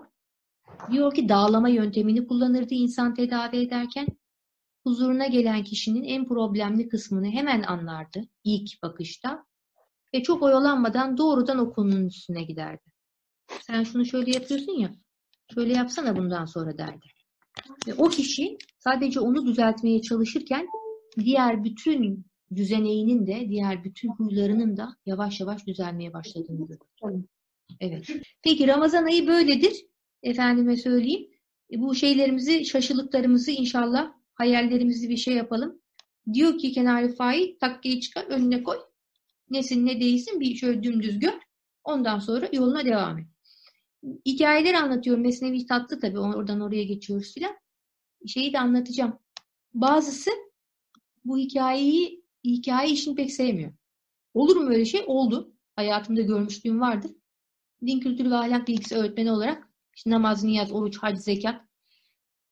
Diyor 0.90 1.14
ki 1.14 1.28
dağlama 1.28 1.68
yöntemini 1.68 2.26
kullanırdı 2.26 2.74
insan 2.74 3.14
tedavi 3.14 3.56
ederken. 3.56 4.06
Huzuruna 4.84 5.26
gelen 5.26 5.64
kişinin 5.64 6.04
en 6.04 6.28
problemli 6.28 6.88
kısmını 6.88 7.26
hemen 7.26 7.62
anlardı 7.62 8.22
ilk 8.44 8.82
bakışta 8.82 9.44
ve 10.14 10.22
çok 10.22 10.42
oyalanmadan 10.42 11.16
doğrudan 11.16 11.58
o 11.58 11.72
konunun 11.72 12.06
üstüne 12.06 12.42
giderdi. 12.42 12.92
Sen 13.60 13.84
şunu 13.84 14.06
şöyle 14.06 14.30
yapıyorsun 14.30 14.72
ya, 14.72 14.94
şöyle 15.54 15.72
yapsana 15.72 16.16
bundan 16.16 16.44
sonra 16.44 16.78
derdi. 16.78 17.06
Ve 17.86 17.94
o 17.94 18.08
kişi 18.08 18.58
sadece 18.78 19.20
onu 19.20 19.46
düzeltmeye 19.46 20.02
çalışırken 20.02 20.66
diğer 21.18 21.64
bütün 21.64 22.26
düzeneğinin 22.54 23.26
de, 23.26 23.48
diğer 23.48 23.84
bütün 23.84 24.08
huylarının 24.08 24.76
da 24.76 24.96
yavaş 25.06 25.40
yavaş 25.40 25.66
düzelmeye 25.66 26.12
başladığını 26.12 26.68
görüyoruz. 26.68 27.26
Evet. 27.80 28.06
Peki 28.42 28.68
Ramazan 28.68 29.04
ayı 29.04 29.26
böyledir. 29.26 29.86
Efendime 30.22 30.76
söyleyeyim. 30.76 31.30
E, 31.72 31.80
bu 31.80 31.94
şeylerimizi, 31.94 32.64
şaşılıklarımızı 32.64 33.50
inşallah 33.50 34.12
hayallerimizi 34.34 35.08
bir 35.08 35.16
şey 35.16 35.34
yapalım. 35.34 35.80
Diyor 36.32 36.58
ki 36.58 36.72
kenarı 36.72 37.14
fail 37.14 37.58
takkeyi 37.58 38.00
çıkar 38.00 38.24
önüne 38.24 38.62
koy. 38.62 38.78
Nesin 39.50 39.86
ne 39.86 40.00
değilsin 40.00 40.40
bir 40.40 40.54
şöyle 40.54 40.82
dümdüz 40.82 41.18
gör. 41.18 41.38
Ondan 41.84 42.18
sonra 42.18 42.48
yoluna 42.52 42.84
devam 42.84 43.18
et. 43.18 43.26
Hikayeler 44.26 44.74
anlatıyorum. 44.74 45.22
Mesnevi 45.22 45.66
tatlı 45.66 46.00
tabii. 46.00 46.18
Oradan 46.18 46.60
oraya 46.60 46.84
geçiyoruz 46.84 47.34
filan. 47.34 47.56
Şeyi 48.26 48.52
de 48.52 48.58
anlatacağım. 48.58 49.18
Bazısı 49.74 50.30
bu 51.24 51.38
hikayeyi 51.38 52.24
hikaye 52.44 52.90
işini 52.90 53.14
pek 53.14 53.32
sevmiyor. 53.32 53.72
Olur 54.34 54.56
mu 54.56 54.70
öyle 54.70 54.84
şey? 54.84 55.04
Oldu. 55.06 55.52
Hayatımda 55.76 56.20
görmüşlüğüm 56.20 56.80
vardır. 56.80 57.10
Din 57.86 58.00
kültürü 58.00 58.30
ve 58.30 58.34
ahlak 58.34 58.68
bilgisi 58.68 58.96
öğretmeni 58.96 59.32
olarak 59.32 59.68
işte 59.96 60.10
namaz, 60.10 60.44
niyaz, 60.44 60.72
oruç, 60.72 60.98
hac, 60.98 61.18
zekat, 61.18 61.60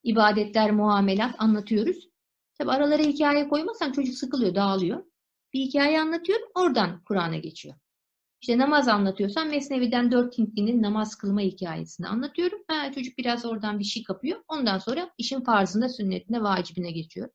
ibadetler, 0.03 0.71
muamelat 0.71 1.35
anlatıyoruz. 1.39 2.09
Tabi 2.59 2.71
aralara 2.71 3.03
hikaye 3.03 3.49
koymazsan 3.49 3.93
çocuk 3.93 4.15
sıkılıyor, 4.15 4.55
dağılıyor. 4.55 5.05
Bir 5.53 5.61
hikaye 5.61 6.01
anlatıyorum, 6.01 6.49
oradan 6.55 7.05
Kur'an'a 7.05 7.37
geçiyor. 7.37 7.75
İşte 8.41 8.59
namaz 8.59 8.89
anlatıyorsam 8.89 9.49
Mesnevi'den 9.49 10.11
dört 10.13 10.39
Hintlinin 10.39 10.83
namaz 10.83 11.15
kılma 11.17 11.41
hikayesini 11.41 12.07
anlatıyorum. 12.07 12.59
Ha, 12.69 12.93
çocuk 12.93 13.19
biraz 13.19 13.45
oradan 13.45 13.79
bir 13.79 13.85
şey 13.85 14.03
kapıyor. 14.03 14.45
Ondan 14.49 14.79
sonra 14.79 15.11
işin 15.19 15.41
farzında, 15.41 15.89
sünnetine, 15.89 16.43
vacibine 16.43 16.91
geçiyor. 16.91 17.29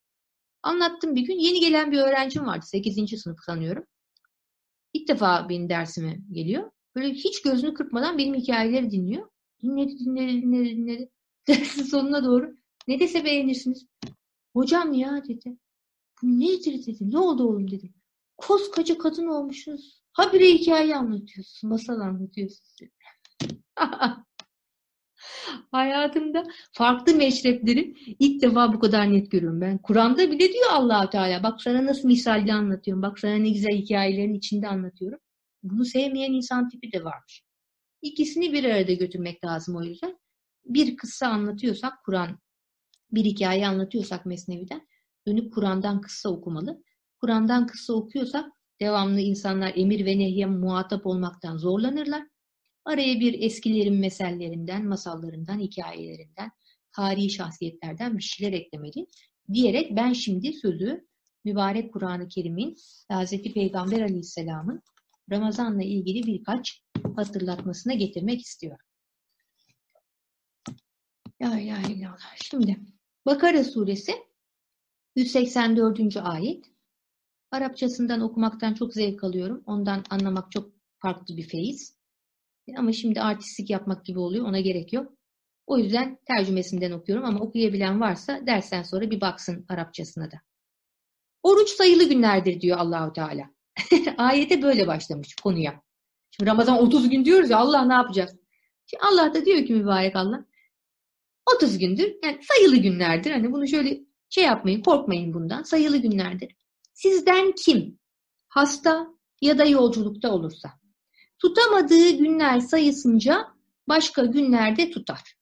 Anlattım 0.65 1.15
bir 1.15 1.21
gün. 1.21 1.39
Yeni 1.39 1.59
gelen 1.59 1.91
bir 1.91 1.97
öğrencim 1.97 2.45
vardı. 2.45 2.65
8. 2.65 3.21
sınıf 3.21 3.39
sanıyorum. 3.45 3.83
İlk 4.93 5.07
defa 5.07 5.49
benim 5.49 5.69
dersime 5.69 6.19
geliyor. 6.31 6.71
Böyle 6.95 7.13
hiç 7.13 7.41
gözünü 7.41 7.73
kırpmadan 7.73 8.17
benim 8.17 8.33
hikayeleri 8.35 8.91
dinliyor. 8.91 9.29
Dinledi, 9.63 9.99
dinledi, 9.99 10.41
dinledi, 10.41 10.69
dinledi. 10.69 11.09
Dersin 11.47 11.83
sonuna 11.83 12.23
doğru. 12.25 12.57
Ne 12.87 12.99
dese 12.99 13.25
beğenirsiniz. 13.25 13.85
Hocam 14.53 14.93
ya 14.93 15.23
dedi. 15.27 15.57
Bu 16.21 16.39
nedir 16.39 16.85
dedi. 16.85 17.11
Ne 17.11 17.17
oldu 17.17 17.47
oğlum 17.47 17.71
dedi. 17.71 17.93
Koskoca 18.37 18.97
kadın 18.97 19.27
olmuşsunuz. 19.27 20.01
Habire 20.13 20.49
hikaye 20.49 20.95
anlatıyorsun. 20.95 21.69
Masal 21.69 21.99
anlatıyorsun. 21.99 22.65
Hayatımda 25.71 26.47
farklı 26.71 27.15
meşrepleri 27.15 27.95
ilk 28.19 28.41
defa 28.41 28.73
bu 28.73 28.79
kadar 28.79 29.13
net 29.13 29.31
görüyorum 29.31 29.61
ben. 29.61 29.77
Kur'an'da 29.77 30.31
bile 30.31 30.53
diyor 30.53 30.69
allah 30.71 31.09
Teala 31.09 31.43
bak 31.43 31.61
sana 31.61 31.85
nasıl 31.85 32.07
misalde 32.07 32.53
anlatıyorum. 32.53 33.01
Bak 33.03 33.19
sana 33.19 33.35
ne 33.35 33.49
güzel 33.49 33.73
hikayelerin 33.73 34.33
içinde 34.33 34.67
anlatıyorum. 34.67 35.19
Bunu 35.63 35.85
sevmeyen 35.85 36.33
insan 36.33 36.69
tipi 36.69 36.91
de 36.91 37.03
varmış. 37.03 37.43
İkisini 38.01 38.53
bir 38.53 38.63
arada 38.63 38.93
götürmek 38.93 39.45
lazım 39.45 39.75
o 39.75 39.83
yüzden. 39.83 40.17
Bir 40.65 40.97
kıssa 40.97 41.27
anlatıyorsak 41.27 41.93
Kur'an, 42.05 42.39
bir 43.11 43.25
hikaye 43.25 43.67
anlatıyorsak 43.67 44.25
Mesnevi'den 44.25 44.87
dönüp 45.27 45.53
Kur'an'dan 45.53 46.01
kıssa 46.01 46.29
okumalı. 46.29 46.83
Kur'an'dan 47.21 47.67
kıssa 47.67 47.93
okuyorsak 47.93 48.51
devamlı 48.81 49.19
insanlar 49.19 49.73
emir 49.75 50.05
ve 50.05 50.19
nehye 50.19 50.45
muhatap 50.45 51.05
olmaktan 51.05 51.57
zorlanırlar. 51.57 52.23
Araya 52.85 53.19
bir 53.19 53.41
eskilerin 53.41 53.99
mesellerinden, 53.99 54.85
masallarından, 54.85 55.59
hikayelerinden, 55.59 56.51
tarihi 56.91 57.29
şahsiyetlerden 57.29 58.17
bir 58.17 58.23
şeyler 58.23 58.53
eklemeli 58.53 59.07
diyerek 59.53 59.95
ben 59.95 60.13
şimdi 60.13 60.53
sözü 60.53 61.07
mübarek 61.43 61.93
Kur'an-ı 61.93 62.27
Kerim'in 62.27 62.75
Hz. 63.11 63.53
Peygamber 63.53 64.01
Aleyhisselam'ın 64.01 64.81
Ramazan'la 65.31 65.83
ilgili 65.83 66.27
birkaç 66.27 66.83
hatırlatmasına 67.15 67.93
getirmek 67.93 68.41
istiyorum. 68.41 68.85
Ya 71.39 71.59
ya 71.59 71.81
illallah. 71.81 72.35
Şimdi 72.35 72.77
Bakara 73.25 73.63
suresi 73.63 74.11
184. 75.15 76.17
ayet. 76.17 76.65
Arapçasından 77.51 78.21
okumaktan 78.21 78.73
çok 78.73 78.93
zevk 78.93 79.23
alıyorum. 79.23 79.63
Ondan 79.65 80.03
anlamak 80.09 80.51
çok 80.51 80.71
farklı 80.99 81.37
bir 81.37 81.47
feyiz. 81.47 81.94
Ama 82.77 82.91
şimdi 82.91 83.21
artistik 83.21 83.69
yapmak 83.69 84.05
gibi 84.05 84.19
oluyor. 84.19 84.45
Ona 84.45 84.59
gerek 84.59 84.93
yok. 84.93 85.13
O 85.67 85.77
yüzden 85.77 86.17
tercümesinden 86.27 86.91
okuyorum 86.91 87.25
ama 87.25 87.39
okuyabilen 87.39 88.01
varsa 88.01 88.47
dersten 88.47 88.83
sonra 88.83 89.11
bir 89.11 89.21
baksın 89.21 89.65
Arapçasına 89.69 90.31
da. 90.31 90.41
Oruç 91.43 91.69
sayılı 91.69 92.09
günlerdir 92.09 92.61
diyor 92.61 92.77
Allahu 92.77 93.13
Teala. 93.13 93.49
Ayete 94.17 94.61
böyle 94.61 94.87
başlamış 94.87 95.35
konuya. 95.35 95.81
Şimdi 96.31 96.49
Ramazan 96.49 96.77
30 96.77 97.09
gün 97.09 97.25
diyoruz 97.25 97.49
ya 97.49 97.57
Allah 97.57 97.85
ne 97.85 97.93
yapacağız? 97.93 98.35
Şimdi 98.85 99.03
Allah 99.03 99.33
da 99.33 99.45
diyor 99.45 99.65
ki 99.65 99.73
mübarek 99.73 100.15
Allah 100.15 100.45
30 101.55 101.77
gündür 101.77 102.15
yani 102.23 102.39
sayılı 102.41 102.77
günlerdir. 102.77 103.31
Hani 103.31 103.51
bunu 103.51 103.67
şöyle 103.67 103.99
şey 104.29 104.43
yapmayın 104.43 104.81
korkmayın 104.81 105.33
bundan 105.33 105.63
sayılı 105.63 105.97
günlerdir. 105.97 106.55
Sizden 106.93 107.51
kim 107.51 107.99
hasta 108.49 109.07
ya 109.41 109.57
da 109.57 109.65
yolculukta 109.65 110.31
olursa 110.31 110.69
tutamadığı 111.39 112.09
günler 112.09 112.59
sayısınca 112.59 113.47
başka 113.87 114.25
günlerde 114.25 114.91
tutar. 114.91 115.35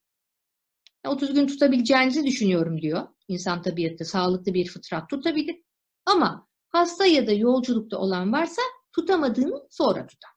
30 1.07 1.33
gün 1.33 1.47
tutabileceğinizi 1.47 2.23
düşünüyorum 2.23 2.81
diyor. 2.81 3.07
İnsan 3.27 3.61
tabiatı 3.61 4.05
sağlıklı 4.05 4.53
bir 4.53 4.67
fıtrat 4.67 5.09
tutabilir. 5.09 5.61
Ama 6.05 6.47
hasta 6.69 7.05
ya 7.05 7.27
da 7.27 7.31
yolculukta 7.31 7.97
olan 7.97 8.33
varsa 8.33 8.61
tutamadığını 8.91 9.67
sonra 9.69 10.07
tutar. 10.07 10.31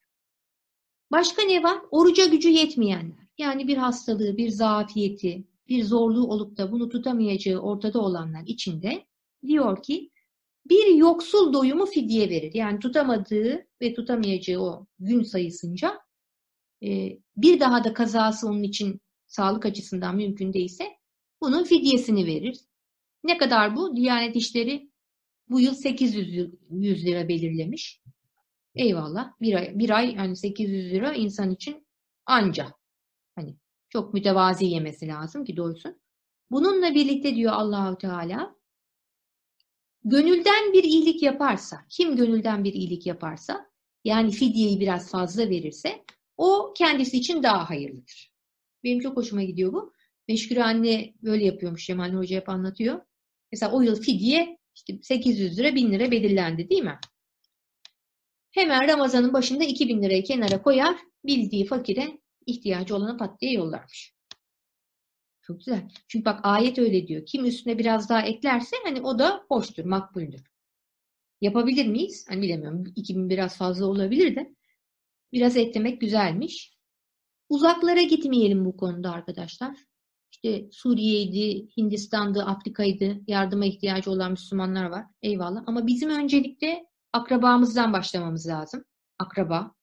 Başka 1.12 1.42
ne 1.42 1.62
var? 1.62 1.78
Oruca 1.90 2.26
gücü 2.26 2.48
yetmeyenler. 2.48 3.26
Yani 3.38 3.68
bir 3.68 3.76
hastalığı, 3.76 4.36
bir 4.36 4.48
zafiyeti, 4.48 5.44
bir 5.68 5.84
zorluğu 5.84 6.26
olup 6.26 6.56
da 6.56 6.72
bunu 6.72 6.88
tutamayacağı 6.88 7.60
ortada 7.60 8.00
olanlar 8.00 8.42
içinde 8.46 9.06
diyor 9.46 9.82
ki 9.82 10.10
bir 10.70 10.94
yoksul 10.94 11.52
doyumu 11.52 11.87
fidye 11.87 12.30
verir. 12.30 12.54
Yani 12.54 12.78
tutamadığı 12.78 13.66
ve 13.82 13.94
tutamayacağı 13.94 14.61
o 14.61 14.87
gün 14.99 15.23
sayısınca 15.23 16.00
e, 16.82 17.18
bir 17.37 17.61
daha 17.61 17.85
da 17.85 17.94
kazası 17.94 18.49
onun 18.49 18.62
için 18.62 19.00
sağlık 19.26 19.66
açısından 19.66 20.16
mümkün 20.16 20.52
değilse 20.52 20.85
bunun 21.40 21.64
fidyesini 21.64 22.26
verir. 22.26 22.61
Ne 23.25 23.38
kadar 23.38 23.76
bu? 23.76 23.96
Diyanet 23.96 24.37
İşleri 24.37 24.90
bu 25.49 25.61
yıl 25.61 25.75
800 25.75 26.50
100 26.70 27.06
lira 27.06 27.28
belirlemiş. 27.28 28.00
Eyvallah. 28.75 29.32
Bir 29.40 29.54
ay, 29.54 29.78
bir 29.78 29.90
ay 29.90 30.14
yani 30.14 30.37
800 30.37 30.92
lira 30.92 31.14
insan 31.14 31.50
için 31.50 31.87
anca. 32.26 32.75
Hani 33.35 33.56
çok 33.88 34.14
mütevazi 34.14 34.66
yemesi 34.66 35.08
lazım 35.08 35.44
ki 35.44 35.56
doysun. 35.56 36.00
Bununla 36.50 36.94
birlikte 36.94 37.35
diyor 37.35 37.52
Allahu 37.52 37.99
Teala 37.99 38.56
gönülden 40.06 40.72
bir 40.72 40.84
iyilik 40.84 41.22
yaparsa, 41.22 41.84
kim 41.88 42.16
gönülden 42.16 42.64
bir 42.64 42.72
iyilik 42.72 43.06
yaparsa, 43.06 43.70
yani 44.04 44.30
fidyeyi 44.30 44.80
biraz 44.80 45.10
fazla 45.10 45.50
verirse, 45.50 46.04
o 46.36 46.75
kendisi 46.76 47.16
için 47.16 47.42
daha 47.42 47.70
hayırlıdır. 47.70 48.32
Benim 48.84 49.00
çok 49.00 49.16
hoşuma 49.16 49.42
gidiyor 49.42 49.72
bu. 49.72 49.92
Meşgure 50.28 50.62
anne 50.62 51.14
böyle 51.22 51.44
yapıyormuş 51.44 51.86
Cemal 51.86 52.12
Hoca 52.12 52.36
hep 52.36 52.48
anlatıyor. 52.48 53.00
Mesela 53.52 53.72
o 53.72 53.82
yıl 53.82 54.00
fidye 54.02 54.58
işte 54.75 54.98
800 55.02 55.58
lira 55.58 55.75
1000 55.75 55.92
lira 55.92 56.10
belirlendi 56.10 56.70
değil 56.70 56.82
mi? 56.82 56.98
Hemen 58.50 58.88
Ramazan'ın 58.88 59.32
başında 59.32 59.64
2000 59.64 60.02
lirayı 60.02 60.25
kenara 60.25 60.62
koyar, 60.62 60.96
bildiği 61.25 61.66
fakire 61.66 62.18
ihtiyacı 62.46 62.96
olana 62.96 63.16
pat 63.16 63.40
diye 63.40 63.52
yollarmış. 63.52 64.15
Çok 65.46 65.58
güzel. 65.58 65.88
Çünkü 66.08 66.24
bak 66.24 66.40
ayet 66.42 66.78
öyle 66.78 67.08
diyor. 67.08 67.26
Kim 67.26 67.44
üstüne 67.44 67.78
biraz 67.78 68.08
daha 68.08 68.22
eklerse 68.22 68.76
hani 68.84 69.00
o 69.00 69.18
da 69.18 69.44
hoştur, 69.48 69.84
makbuldür. 69.84 70.42
Yapabilir 71.40 71.86
miyiz? 71.86 72.26
Hani 72.28 72.42
bilemiyorum. 72.42 72.84
2000 72.96 73.30
biraz 73.30 73.56
fazla 73.58 73.86
olabilir 73.86 74.36
de. 74.36 74.54
Biraz 75.32 75.56
eklemek 75.56 76.00
güzelmiş. 76.00 76.76
Uzaklara 77.48 78.02
gitmeyelim 78.02 78.64
bu 78.64 78.76
konuda 78.76 79.12
arkadaşlar. 79.12 79.76
İşte 80.32 80.68
Suriye'ydi, 80.72 81.68
Hindistan'dı, 81.76 82.42
Afrika'ydı. 82.42 83.20
Yardıma 83.26 83.66
ihtiyacı 83.66 84.10
olan 84.10 84.30
Müslümanlar 84.30 84.84
var. 84.84 85.06
Eyvallah. 85.22 85.62
Ama 85.66 85.86
bizim 85.86 86.10
öncelikle 86.10 86.86
akrabamızdan 87.12 87.92
başlamamız 87.92 88.48
lazım. 88.48 88.84
Akraba. 89.18 89.74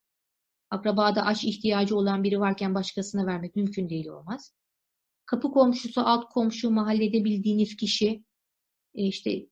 Akrabada 0.69 1.25
aç 1.25 1.43
ihtiyacı 1.43 1.97
olan 1.97 2.23
biri 2.23 2.39
varken 2.39 2.75
başkasına 2.75 3.25
vermek 3.25 3.55
mümkün 3.55 3.89
değil 3.89 4.07
olmaz 4.07 4.53
kapı 5.25 5.51
komşusu, 5.51 6.01
alt 6.01 6.29
komşu, 6.29 6.71
mahallede 6.71 7.23
bildiğiniz 7.23 7.75
kişi, 7.75 8.23
e, 8.95 9.03
işte 9.03 9.45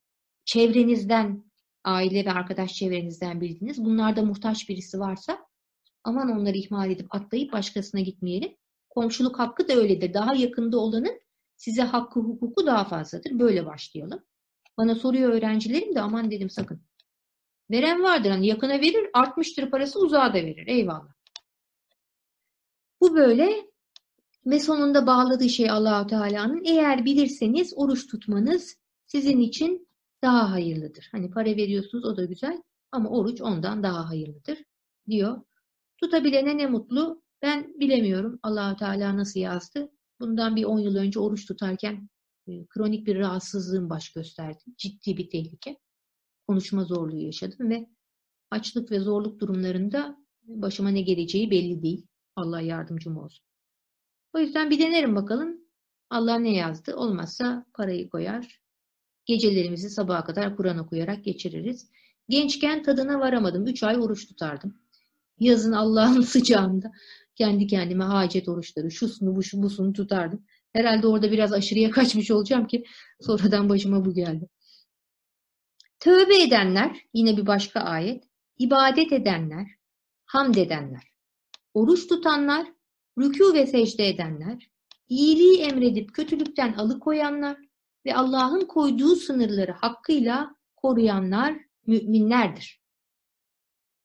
çevrenizden, 0.46 1.52
aile 1.84 2.26
ve 2.26 2.32
arkadaş 2.32 2.74
çevrenizden 2.74 3.42
bildiğiniz, 3.42 3.86
bunlarda 3.86 4.22
muhtaç 4.22 4.70
birisi 4.70 5.00
varsa 5.00 5.46
aman 6.04 6.30
onları 6.30 6.58
ihmal 6.58 6.92
edip 6.92 7.16
atlayıp 7.16 7.54
başkasına 7.54 8.02
gitmeyelim. 8.02 8.56
Komşuluk 8.90 9.40
hakkı 9.40 9.68
da 9.68 9.74
öyledir. 9.74 10.14
Daha 10.14 10.36
yakında 10.36 10.78
olanın 10.78 11.22
size 11.58 11.82
hakkı 11.82 12.20
hukuku 12.20 12.66
daha 12.66 12.86
fazladır. 12.86 13.40
Böyle 13.40 13.66
başlayalım. 13.66 14.24
Bana 14.78 14.96
soruyor 14.96 15.34
öğrencilerim 15.34 15.96
de 15.96 16.02
aman 16.02 16.32
dedim 16.32 16.50
sakın. 16.50 16.82
Veren 17.72 18.04
vardır. 18.04 18.30
Hani 18.30 18.48
yakına 18.48 18.74
verir, 18.74 19.10
artmıştır 19.14 19.72
parası 19.72 20.00
uzağa 20.00 20.30
da 20.30 20.34
verir. 20.34 20.68
Eyvallah. 20.68 21.14
Bu 23.02 23.16
böyle 23.16 23.71
ve 24.46 24.60
sonunda 24.60 25.08
bağladığı 25.08 25.50
şey 25.50 25.70
Allahu 25.70 26.08
Teala'nın 26.08 26.64
eğer 26.66 27.06
bilirseniz 27.06 27.74
oruç 27.76 28.08
tutmanız 28.08 28.78
sizin 29.06 29.40
için 29.40 29.88
daha 30.22 30.52
hayırlıdır. 30.52 31.10
Hani 31.12 31.32
para 31.32 31.46
veriyorsunuz 31.46 32.06
o 32.06 32.18
da 32.18 32.26
güzel 32.26 32.62
ama 32.92 33.10
oruç 33.10 33.42
ondan 33.42 33.84
daha 33.84 34.10
hayırlıdır 34.10 34.58
diyor. 35.10 35.42
Tutabilene 35.98 36.58
ne 36.58 36.68
mutlu. 36.68 37.22
Ben 37.42 37.80
bilemiyorum 37.80 38.40
Allahu 38.44 38.76
Teala 38.76 39.18
nasıl 39.18 39.40
yazdı. 39.40 39.92
Bundan 40.20 40.56
bir 40.56 40.64
10 40.64 40.80
yıl 40.80 40.96
önce 40.96 41.20
oruç 41.20 41.46
tutarken 41.46 42.10
e, 42.48 42.66
kronik 42.68 43.08
bir 43.08 43.20
rahatsızlığım 43.20 43.90
baş 43.90 44.14
gösterdi. 44.14 44.64
Ciddi 44.78 45.18
bir 45.18 45.30
tehlike. 45.30 45.78
Konuşma 46.48 46.84
zorluğu 46.84 47.20
yaşadım 47.20 47.70
ve 47.70 47.88
açlık 48.52 48.92
ve 48.92 49.00
zorluk 49.00 49.40
durumlarında 49.40 50.18
başıma 50.44 50.90
ne 50.90 51.02
geleceği 51.02 51.52
belli 51.52 51.84
değil. 51.84 52.08
Allah 52.36 52.62
yardımcım 52.62 53.18
olsun. 53.18 53.51
O 54.34 54.40
yüzden 54.40 54.70
bir 54.70 54.80
denerim 54.80 55.16
bakalım. 55.16 55.62
Allah 56.10 56.40
ne 56.40 56.54
yazdı? 56.54 56.96
Olmazsa 56.96 57.66
parayı 57.74 58.10
koyar. 58.10 58.62
Gecelerimizi 59.26 59.90
sabaha 59.90 60.24
kadar 60.24 60.56
Kur'an 60.56 60.78
okuyarak 60.78 61.24
geçiririz. 61.24 61.92
Gençken 62.30 62.84
tadına 62.84 63.20
varamadım. 63.20 63.68
Üç 63.68 63.84
ay 63.84 63.98
oruç 63.98 64.28
tutardım. 64.28 64.82
Yazın 65.40 65.72
Allah'ın 65.72 66.22
sıcağında 66.34 66.92
kendi 67.36 67.68
kendime 67.68 68.04
hacet 68.04 68.50
oruçları, 68.50 68.92
şusunu 68.92 69.36
bu 69.36 69.44
şu 69.44 69.64
busunu 69.64 69.94
tutardım. 69.94 70.46
Herhalde 70.74 71.08
orada 71.08 71.32
biraz 71.32 71.54
aşırıya 71.54 71.92
kaçmış 71.92 72.32
olacağım 72.32 72.68
ki 72.68 72.84
sonradan 73.22 73.70
başıma 73.70 74.06
bu 74.06 74.14
geldi. 74.14 74.50
Tövbe 76.00 76.42
edenler, 76.42 76.98
yine 77.14 77.38
bir 77.38 77.48
başka 77.48 77.80
ayet, 77.80 78.24
ibadet 78.58 79.14
edenler, 79.14 79.68
hamd 80.26 80.56
edenler, 80.56 81.04
oruç 81.74 82.08
tutanlar, 82.08 82.68
rükû 83.22 83.54
ve 83.54 83.68
secde 83.68 84.08
edenler, 84.08 84.70
iyiliği 85.10 85.62
emredip 85.62 86.14
kötülükten 86.14 86.74
alıkoyanlar 86.74 87.58
ve 88.06 88.16
Allah'ın 88.16 88.66
koyduğu 88.66 89.16
sınırları 89.16 89.72
hakkıyla 89.72 90.56
koruyanlar 90.76 91.58
müminlerdir. 91.88 92.82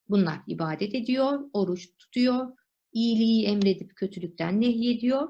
Bunlar 0.09 0.39
ibadet 0.47 0.95
ediyor, 0.95 1.51
oruç 1.53 1.97
tutuyor, 1.99 2.57
iyiliği 2.93 3.47
emredip 3.47 3.97
kötülükten 3.97 4.61
nehyediyor 4.61 5.29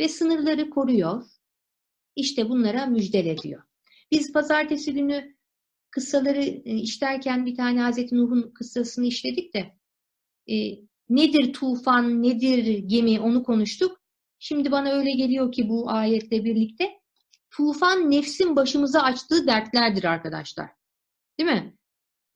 ve 0.00 0.08
sınırları 0.08 0.70
koruyor. 0.70 1.24
İşte 2.16 2.48
bunlara 2.48 2.86
müjdele 2.86 3.38
diyor. 3.38 3.62
Biz 4.10 4.32
pazartesi 4.32 4.94
günü 4.94 5.36
kıssaları 5.90 6.42
e, 6.42 6.74
işlerken 6.74 7.46
bir 7.46 7.56
tane 7.56 7.80
Hazreti 7.80 8.16
Nuh'un 8.16 8.50
kıssasını 8.54 9.06
işledik 9.06 9.54
de 9.54 9.76
e, 10.54 10.78
Nedir 11.08 11.52
tufan, 11.52 12.22
nedir 12.22 12.78
gemi 12.78 13.20
onu 13.20 13.42
konuştuk. 13.42 14.00
Şimdi 14.38 14.70
bana 14.70 14.90
öyle 14.92 15.12
geliyor 15.12 15.52
ki 15.52 15.68
bu 15.68 15.90
ayetle 15.90 16.44
birlikte 16.44 16.90
tufan 17.50 18.10
nefsin 18.10 18.56
başımıza 18.56 19.00
açtığı 19.00 19.46
dertlerdir 19.46 20.04
arkadaşlar. 20.04 20.70
Değil 21.38 21.50
mi? 21.50 21.76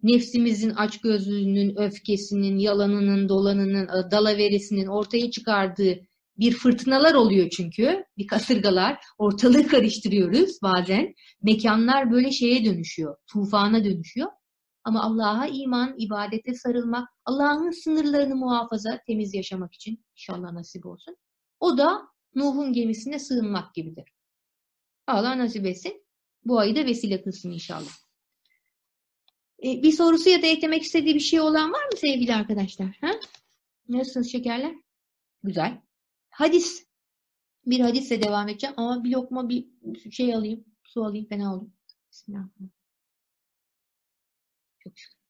Nefsimizin 0.03 0.71
açgözlülüğünün, 0.71 1.77
öfkesinin, 1.77 2.59
yalanının, 2.59 3.29
dolanının, 3.29 4.11
dalaverisinin 4.11 4.87
ortaya 4.87 5.31
çıkardığı 5.31 6.01
bir 6.39 6.53
fırtınalar 6.53 7.15
oluyor 7.15 7.51
çünkü. 7.51 8.05
Bir 8.19 8.27
kasırgalar. 8.27 8.99
Ortalığı 9.19 9.67
karıştırıyoruz 9.67 10.63
bazen. 10.63 11.15
Mekanlar 11.43 12.11
böyle 12.11 12.33
şeye 12.33 12.65
dönüşüyor. 12.65 13.17
Tufana 13.33 13.85
dönüşüyor. 13.85 14.29
Ama 14.85 15.03
Allah'a 15.03 15.47
iman, 15.47 15.95
ibadete 15.99 16.55
sarılmak, 16.55 17.09
Allah'ın 17.25 17.71
sınırlarını 17.71 18.37
muhafaza, 18.37 19.01
temiz 19.07 19.35
yaşamak 19.35 19.75
için 19.75 20.05
inşallah 20.17 20.53
nasip 20.53 20.87
olsun. 20.87 21.17
O 21.61 21.79
da 21.79 22.09
Nuh'un 22.35 22.73
gemisine 22.73 23.19
sığınmak 23.19 23.75
gibidir. 23.75 24.13
Allah 25.07 25.39
nasip 25.39 25.67
etsin. 25.67 26.07
Bu 26.45 26.59
ayı 26.59 26.77
da 26.77 26.87
vesile 26.87 27.23
kılsın 27.23 27.51
inşallah. 27.51 27.91
Ee, 29.65 29.83
bir 29.83 29.93
sorusu 29.93 30.29
ya 30.29 30.43
da 30.43 30.47
eklemek 30.47 30.83
istediği 30.83 31.15
bir 31.15 31.21
şey 31.21 31.41
olan 31.41 31.73
var 31.73 31.85
mı 31.85 31.97
sevgili 31.97 32.35
arkadaşlar? 32.35 32.99
Ha? 33.01 33.11
Nasılsınız 33.89 34.33
şekerler? 34.33 34.75
Güzel. 35.43 35.81
Hadis. 36.31 36.87
Bir 37.67 37.81
hadisle 37.81 38.23
devam 38.23 38.49
edeceğim 38.49 38.75
ama 38.77 39.05
bir 39.05 39.11
lokma 39.11 39.49
bir 39.49 39.69
şey 40.11 40.35
alayım. 40.35 40.65
Su 40.85 41.05
alayım 41.05 41.27
fena 41.27 41.55
olur. 41.55 41.67
Bismillahirrahmanirrahim. 42.11 42.80
Çok. 44.95 45.21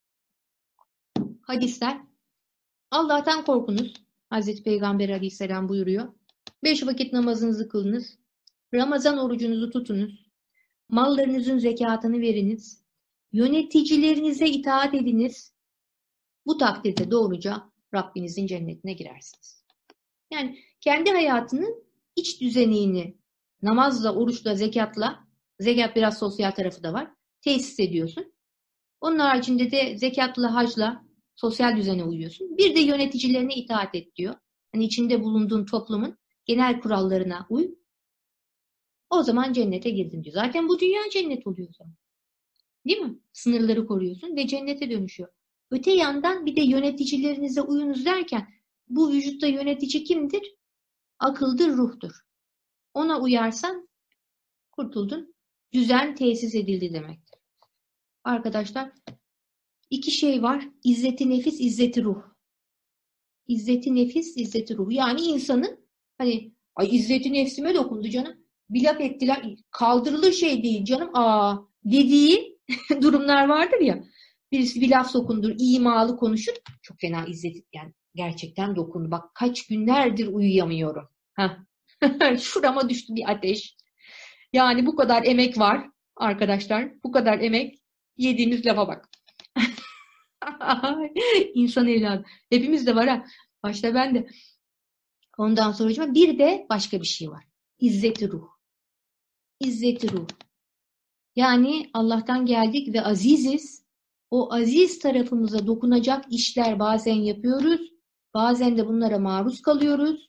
Hadisler. 1.42 2.00
Allah'tan 2.90 3.44
korkunuz. 3.44 3.94
Hazreti 4.30 4.62
Peygamber 4.62 5.08
aleyhisselam 5.08 5.68
buyuruyor. 5.68 6.12
Beş 6.64 6.86
vakit 6.86 7.12
namazınızı 7.12 7.68
kılınız. 7.68 8.18
Ramazan 8.74 9.18
orucunuzu 9.18 9.70
tutunuz. 9.70 10.26
Mallarınızın 10.88 11.58
zekatını 11.58 12.20
veriniz. 12.20 12.84
Yöneticilerinize 13.32 14.46
itaat 14.46 14.94
ediniz. 14.94 15.54
Bu 16.46 16.58
takdirde 16.58 17.10
doğruca 17.10 17.70
Rabbinizin 17.94 18.46
cennetine 18.46 18.92
girersiniz. 18.92 19.64
Yani 20.32 20.58
kendi 20.80 21.10
hayatının 21.10 21.84
iç 22.16 22.40
düzenini 22.40 23.16
namazla, 23.62 24.14
oruçla, 24.14 24.54
zekatla, 24.54 25.26
zekat 25.60 25.96
biraz 25.96 26.18
sosyal 26.18 26.50
tarafı 26.50 26.82
da 26.82 26.92
var, 26.92 27.10
tesis 27.42 27.80
ediyorsun. 27.80 28.32
Onun 29.00 29.18
haricinde 29.18 29.70
de 29.70 29.98
zekatla, 29.98 30.54
hacla 30.54 31.04
sosyal 31.36 31.76
düzene 31.76 32.04
uyuyorsun. 32.04 32.58
Bir 32.58 32.74
de 32.76 32.80
yöneticilerine 32.80 33.54
itaat 33.54 33.94
et 33.94 34.16
diyor. 34.16 34.34
Hani 34.72 34.84
içinde 34.84 35.22
bulunduğun 35.22 35.64
toplumun 35.64 36.18
genel 36.44 36.80
kurallarına 36.80 37.46
uy. 37.50 37.74
O 39.10 39.22
zaman 39.22 39.52
cennete 39.52 39.90
girdin 39.90 40.24
diyor. 40.24 40.34
Zaten 40.34 40.68
bu 40.68 40.78
dünya 40.78 41.02
cennet 41.12 41.46
oluyor 41.46 41.68
o 41.68 41.72
zaman. 41.72 41.94
Değil 42.86 42.98
mi? 42.98 43.18
Sınırları 43.32 43.86
koruyorsun 43.86 44.36
ve 44.36 44.46
cennete 44.46 44.90
dönüşüyor. 44.90 45.28
Öte 45.70 45.90
yandan 45.90 46.46
bir 46.46 46.56
de 46.56 46.60
yöneticilerinize 46.60 47.62
uyunuz 47.62 48.04
derken 48.04 48.48
bu 48.88 49.12
vücutta 49.12 49.46
yönetici 49.46 50.04
kimdir? 50.04 50.54
Akıldır, 51.18 51.68
ruhtur. 51.68 52.12
Ona 52.94 53.20
uyarsan 53.20 53.88
kurtuldun. 54.72 55.34
Düzen 55.72 56.14
tesis 56.14 56.54
edildi 56.54 56.92
demektir. 56.92 57.29
Arkadaşlar 58.24 58.92
iki 59.90 60.10
şey 60.10 60.42
var. 60.42 60.68
İzzeti 60.84 61.30
nefis, 61.30 61.60
izzeti 61.60 62.04
ruh. 62.04 62.22
İzzeti 63.46 63.94
nefis, 63.94 64.36
izzeti 64.36 64.76
ruh. 64.76 64.90
Yani 64.90 65.20
insanın 65.20 65.88
hani 66.18 66.52
ay 66.76 66.96
izzeti 66.96 67.32
nefsime 67.32 67.74
dokundu 67.74 68.08
canım. 68.08 68.34
Bir 68.70 68.84
laf 68.84 69.00
ettiler. 69.00 69.54
Kaldırılır 69.70 70.32
şey 70.32 70.62
değil 70.62 70.84
canım. 70.84 71.10
Aa 71.14 71.56
dediği 71.84 72.58
durumlar 73.02 73.48
vardır 73.48 73.80
ya. 73.80 74.04
Birisi 74.52 74.80
bir 74.80 74.90
laf 74.90 75.10
sokundur, 75.10 75.52
imalı 75.58 76.16
konuşur. 76.16 76.52
Çok 76.82 77.00
fena 77.00 77.26
izzet 77.26 77.56
yani 77.72 77.92
gerçekten 78.14 78.76
dokundu. 78.76 79.10
Bak 79.10 79.34
kaç 79.34 79.66
günlerdir 79.66 80.26
uyuyamıyorum. 80.26 81.08
Heh. 81.32 81.56
Şurama 82.38 82.88
düştü 82.88 83.14
bir 83.14 83.30
ateş. 83.30 83.76
Yani 84.52 84.86
bu 84.86 84.96
kadar 84.96 85.22
emek 85.24 85.58
var 85.58 85.86
arkadaşlar. 86.16 87.02
Bu 87.04 87.12
kadar 87.12 87.38
emek 87.38 87.79
yediğimiz 88.20 88.66
lafa 88.66 88.88
bak. 88.88 89.08
İnsan 91.54 91.88
evladı. 91.88 92.24
Hepimiz 92.50 92.86
de 92.86 92.94
var 92.94 93.08
ha. 93.08 93.26
Başta 93.62 93.94
ben 93.94 94.14
de. 94.14 94.30
Ondan 95.38 95.72
sonra 95.72 96.14
bir 96.14 96.38
de 96.38 96.66
başka 96.70 97.00
bir 97.00 97.06
şey 97.06 97.30
var. 97.30 97.44
İzzeti 97.78 98.30
ruh. 98.30 98.48
İzzeti 99.60 100.12
ruh. 100.12 100.26
Yani 101.36 101.90
Allah'tan 101.94 102.46
geldik 102.46 102.94
ve 102.94 103.02
aziziz. 103.02 103.84
O 104.30 104.52
aziz 104.52 104.98
tarafımıza 104.98 105.66
dokunacak 105.66 106.32
işler 106.32 106.78
bazen 106.78 107.14
yapıyoruz. 107.14 107.80
Bazen 108.34 108.76
de 108.76 108.86
bunlara 108.88 109.18
maruz 109.18 109.62
kalıyoruz. 109.62 110.26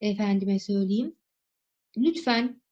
Efendime 0.00 0.58
söyleyeyim. 0.58 1.16
Lütfen 1.96 2.62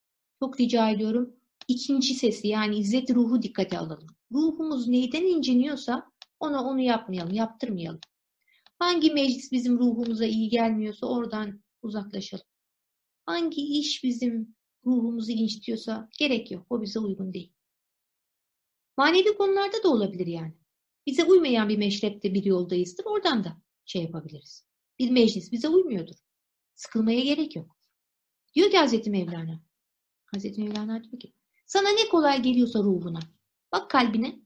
çok 0.43 0.61
rica 0.61 0.91
ediyorum 0.91 1.37
ikinci 1.69 2.15
sesi 2.15 2.49
yani 2.49 2.79
izzet 2.79 3.11
ruhu 3.11 3.43
dikkate 3.43 3.79
alalım. 3.79 4.07
Ruhumuz 4.33 4.89
neyden 4.89 5.23
inciniyorsa 5.23 6.11
ona 6.41 6.65
onu 6.65 6.81
yapmayalım, 6.81 7.35
yaptırmayalım. 7.35 8.01
Hangi 8.79 9.11
meclis 9.11 9.53
bizim 9.53 9.79
ruhumuza 9.79 10.25
iyi 10.25 10.49
gelmiyorsa 10.49 11.07
oradan 11.07 11.63
uzaklaşalım. 11.83 12.47
Hangi 13.27 13.63
iş 13.79 14.05
bizim 14.05 14.57
ruhumuzu 14.87 15.33
incitiyorsa 15.33 16.09
gerek 16.19 16.51
yok. 16.51 16.67
O 16.71 16.83
bize 16.83 16.99
uygun 16.99 17.35
değil. 17.35 17.53
Manevi 18.97 19.37
konularda 19.37 19.83
da 19.83 19.89
olabilir 19.89 20.27
yani. 20.27 20.55
Bize 21.07 21.25
uymayan 21.25 21.69
bir 21.69 21.79
meşrepte 21.79 22.35
bir 22.35 22.45
yoldayızdır. 22.45 23.05
Oradan 23.05 23.45
da 23.45 23.63
şey 23.85 24.03
yapabiliriz. 24.03 24.67
Bir 24.99 25.11
meclis 25.11 25.53
bize 25.53 25.69
uymuyordur. 25.69 26.17
Sıkılmaya 26.75 27.21
gerek 27.21 27.57
yok. 27.57 27.77
Diyor 28.55 28.71
ki 28.71 28.79
Hazreti 28.79 29.11
Mevlana. 29.11 29.63
Hazreti 30.25 30.63
Mevlana 30.63 31.05
diyor 31.05 31.21
ki 31.21 31.33
sana 31.75 31.89
ne 31.89 32.09
kolay 32.09 32.43
geliyorsa 32.43 32.79
ruhuna. 32.79 33.21
Bak 33.73 33.91
kalbine. 33.91 34.41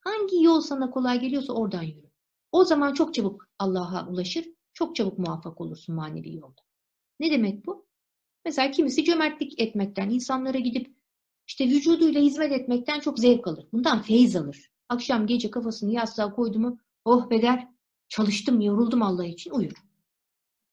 Hangi 0.00 0.42
yol 0.42 0.60
sana 0.60 0.90
kolay 0.90 1.20
geliyorsa 1.20 1.52
oradan 1.52 1.82
yürü. 1.82 2.10
O 2.52 2.64
zaman 2.64 2.94
çok 2.94 3.14
çabuk 3.14 3.48
Allah'a 3.58 4.08
ulaşır. 4.08 4.46
Çok 4.72 4.96
çabuk 4.96 5.18
muvaffak 5.18 5.60
olursun 5.60 5.94
manevi 5.94 6.36
yolda. 6.36 6.62
Ne 7.20 7.30
demek 7.30 7.66
bu? 7.66 7.86
Mesela 8.44 8.70
kimisi 8.70 9.04
cömertlik 9.04 9.60
etmekten, 9.60 10.10
insanlara 10.10 10.58
gidip 10.58 10.96
işte 11.46 11.68
vücuduyla 11.68 12.20
hizmet 12.20 12.52
etmekten 12.52 13.00
çok 13.00 13.18
zevk 13.18 13.46
alır. 13.46 13.66
Bundan 13.72 14.02
feyiz 14.02 14.36
alır. 14.36 14.70
Akşam 14.88 15.26
gece 15.26 15.50
kafasını 15.50 15.92
yastığa 15.92 16.34
koydu 16.34 16.58
mu 16.58 16.78
oh 17.04 17.30
be 17.30 17.42
der, 17.42 17.68
çalıştım, 18.08 18.60
yoruldum 18.60 19.02
Allah 19.02 19.26
için 19.26 19.50
uyur. 19.50 19.84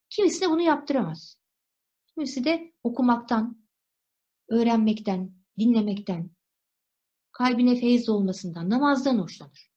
Kimisi 0.09 0.41
de 0.41 0.49
bunu 0.49 0.61
yaptıramaz. 0.61 1.37
Kimisi 2.07 2.43
de 2.43 2.73
okumaktan, 2.83 3.65
öğrenmekten, 4.49 5.38
dinlemekten, 5.59 6.29
kalbine 7.31 7.75
feyiz 7.75 8.09
olmasından, 8.09 8.69
namazdan 8.69 9.17
hoşlanır. 9.17 9.71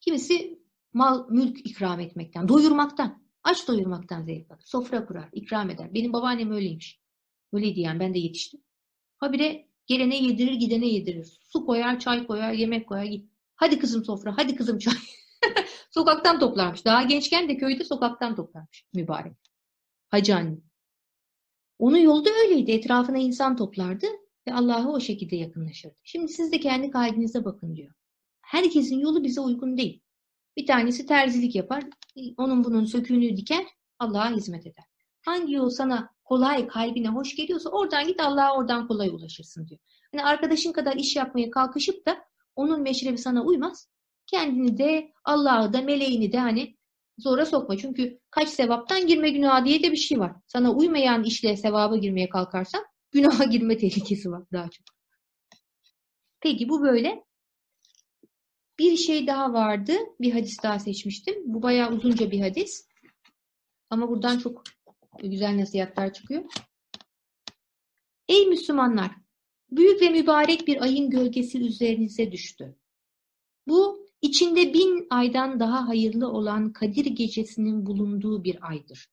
Kimisi 0.00 0.62
mal, 0.92 1.30
mülk 1.30 1.66
ikram 1.66 2.00
etmekten, 2.00 2.48
doyurmaktan, 2.48 3.24
aç 3.42 3.68
doyurmaktan 3.68 4.22
zevk 4.22 4.50
alır. 4.50 4.62
Sofra 4.64 5.06
kurar, 5.06 5.28
ikram 5.32 5.70
eder. 5.70 5.94
Benim 5.94 6.12
babaannem 6.12 6.52
öyleymiş. 6.52 7.00
Öyleydi 7.52 7.80
yani 7.80 8.00
ben 8.00 8.14
de 8.14 8.18
yetiştim. 8.18 8.60
Habire 9.16 9.68
gelene 9.86 10.16
yedirir, 10.16 10.52
gidene 10.52 10.86
yedirir. 10.86 11.38
Su 11.42 11.66
koyar, 11.66 12.00
çay 12.00 12.26
koyar, 12.26 12.52
yemek 12.52 12.88
koyar. 12.88 13.08
Hadi 13.56 13.78
kızım 13.78 14.04
sofra, 14.04 14.38
hadi 14.38 14.56
kızım 14.56 14.78
çay. 14.78 14.94
sokaktan 15.90 16.40
toplarmış. 16.40 16.84
Daha 16.84 17.02
gençken 17.02 17.48
de 17.48 17.56
köyde 17.56 17.84
sokaktan 17.84 18.36
toplarmış 18.36 18.84
mübarek. 18.94 19.36
Hacı 20.10 20.36
anne. 20.36 20.56
Onun 21.78 21.98
yolda 21.98 22.30
öyleydi. 22.30 22.70
Etrafına 22.72 23.18
insan 23.18 23.56
toplardı 23.56 24.06
ve 24.48 24.54
Allah'a 24.54 24.88
o 24.88 25.00
şekilde 25.00 25.36
yakınlaşırdı. 25.36 25.96
Şimdi 26.04 26.32
siz 26.32 26.52
de 26.52 26.60
kendi 26.60 26.90
kalbinize 26.90 27.44
bakın 27.44 27.76
diyor. 27.76 27.94
Herkesin 28.42 28.98
yolu 28.98 29.24
bize 29.24 29.40
uygun 29.40 29.76
değil. 29.76 30.00
Bir 30.56 30.66
tanesi 30.66 31.06
terzilik 31.06 31.54
yapar, 31.54 31.84
onun 32.36 32.64
bunun 32.64 32.84
söküğünü 32.84 33.36
diker, 33.36 33.66
Allah'a 33.98 34.30
hizmet 34.30 34.66
eder. 34.66 34.84
Hangi 35.24 35.52
yol 35.52 35.70
sana 35.70 36.10
kolay, 36.24 36.66
kalbine 36.66 37.08
hoş 37.08 37.36
geliyorsa 37.36 37.70
oradan 37.70 38.06
git 38.06 38.20
Allah'a 38.20 38.56
oradan 38.56 38.88
kolay 38.88 39.08
ulaşırsın 39.08 39.68
diyor. 39.68 39.80
Hani 40.12 40.24
arkadaşın 40.24 40.72
kadar 40.72 40.96
iş 40.96 41.16
yapmaya 41.16 41.50
kalkışıp 41.50 42.06
da 42.06 42.24
onun 42.56 42.82
meşrebi 42.82 43.18
sana 43.18 43.44
uymaz. 43.44 43.88
Kendini 44.26 44.78
de 44.78 45.12
Allah'ı 45.24 45.72
da 45.72 45.82
meleğini 45.82 46.32
de 46.32 46.38
hani 46.38 46.76
zora 47.18 47.46
sokma. 47.46 47.76
Çünkü 47.76 48.20
kaç 48.30 48.48
sevaptan 48.48 49.06
girme 49.06 49.30
günah 49.30 49.64
diye 49.64 49.82
de 49.82 49.92
bir 49.92 49.96
şey 49.96 50.20
var. 50.20 50.32
Sana 50.46 50.72
uymayan 50.72 51.24
işle 51.24 51.56
sevaba 51.56 51.96
girmeye 51.96 52.28
kalkarsan 52.28 52.84
günaha 53.14 53.50
girme 53.50 53.76
tehlikesi 53.76 54.30
var 54.30 54.42
daha 54.52 54.70
çok. 54.70 54.86
Peki 56.40 56.68
bu 56.68 56.82
böyle. 56.82 57.24
Bir 58.78 58.96
şey 58.96 59.26
daha 59.26 59.52
vardı. 59.52 59.92
Bir 60.20 60.32
hadis 60.32 60.62
daha 60.62 60.78
seçmiştim. 60.78 61.34
Bu 61.44 61.62
bayağı 61.62 61.92
uzunca 61.92 62.30
bir 62.30 62.40
hadis. 62.40 62.88
Ama 63.90 64.08
buradan 64.08 64.38
çok 64.38 64.62
güzel 65.22 65.58
nasihatler 65.58 66.12
çıkıyor. 66.12 66.44
Ey 68.28 68.46
Müslümanlar! 68.46 69.10
Büyük 69.70 70.02
ve 70.02 70.08
mübarek 70.08 70.66
bir 70.66 70.82
ayın 70.82 71.10
gölgesi 71.10 71.58
üzerinize 71.58 72.32
düştü. 72.32 72.76
Bu 73.66 74.08
içinde 74.22 74.74
bin 74.74 75.06
aydan 75.10 75.60
daha 75.60 75.88
hayırlı 75.88 76.28
olan 76.28 76.72
Kadir 76.72 77.06
gecesinin 77.06 77.86
bulunduğu 77.86 78.44
bir 78.44 78.68
aydır. 78.68 79.08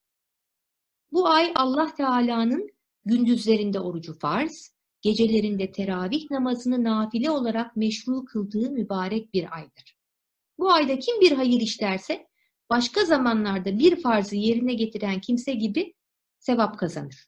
Bu 1.12 1.28
ay 1.28 1.52
Allah 1.56 1.96
Teala'nın 1.96 2.72
gündüzlerinde 3.06 3.80
orucu 3.80 4.20
farz, 4.20 4.76
gecelerinde 5.02 5.72
teravih 5.72 6.32
namazını 6.32 6.84
nafile 6.84 7.32
olarak 7.32 7.76
meşru 7.76 8.26
kıldığı 8.26 8.72
mübarek 8.72 9.34
bir 9.34 9.56
aydır. 9.56 9.98
Bu 10.60 10.72
ayda 10.72 11.00
kim 11.00 11.22
bir 11.22 11.32
hayır 11.32 11.62
işlerse 11.62 12.28
başka 12.70 13.06
zamanlarda 13.06 13.80
bir 13.80 14.02
farzı 14.02 14.36
yerine 14.36 14.74
getiren 14.74 15.22
kimse 15.22 15.54
gibi 15.54 15.94
sevap 16.40 16.80
kazanır. 16.80 17.28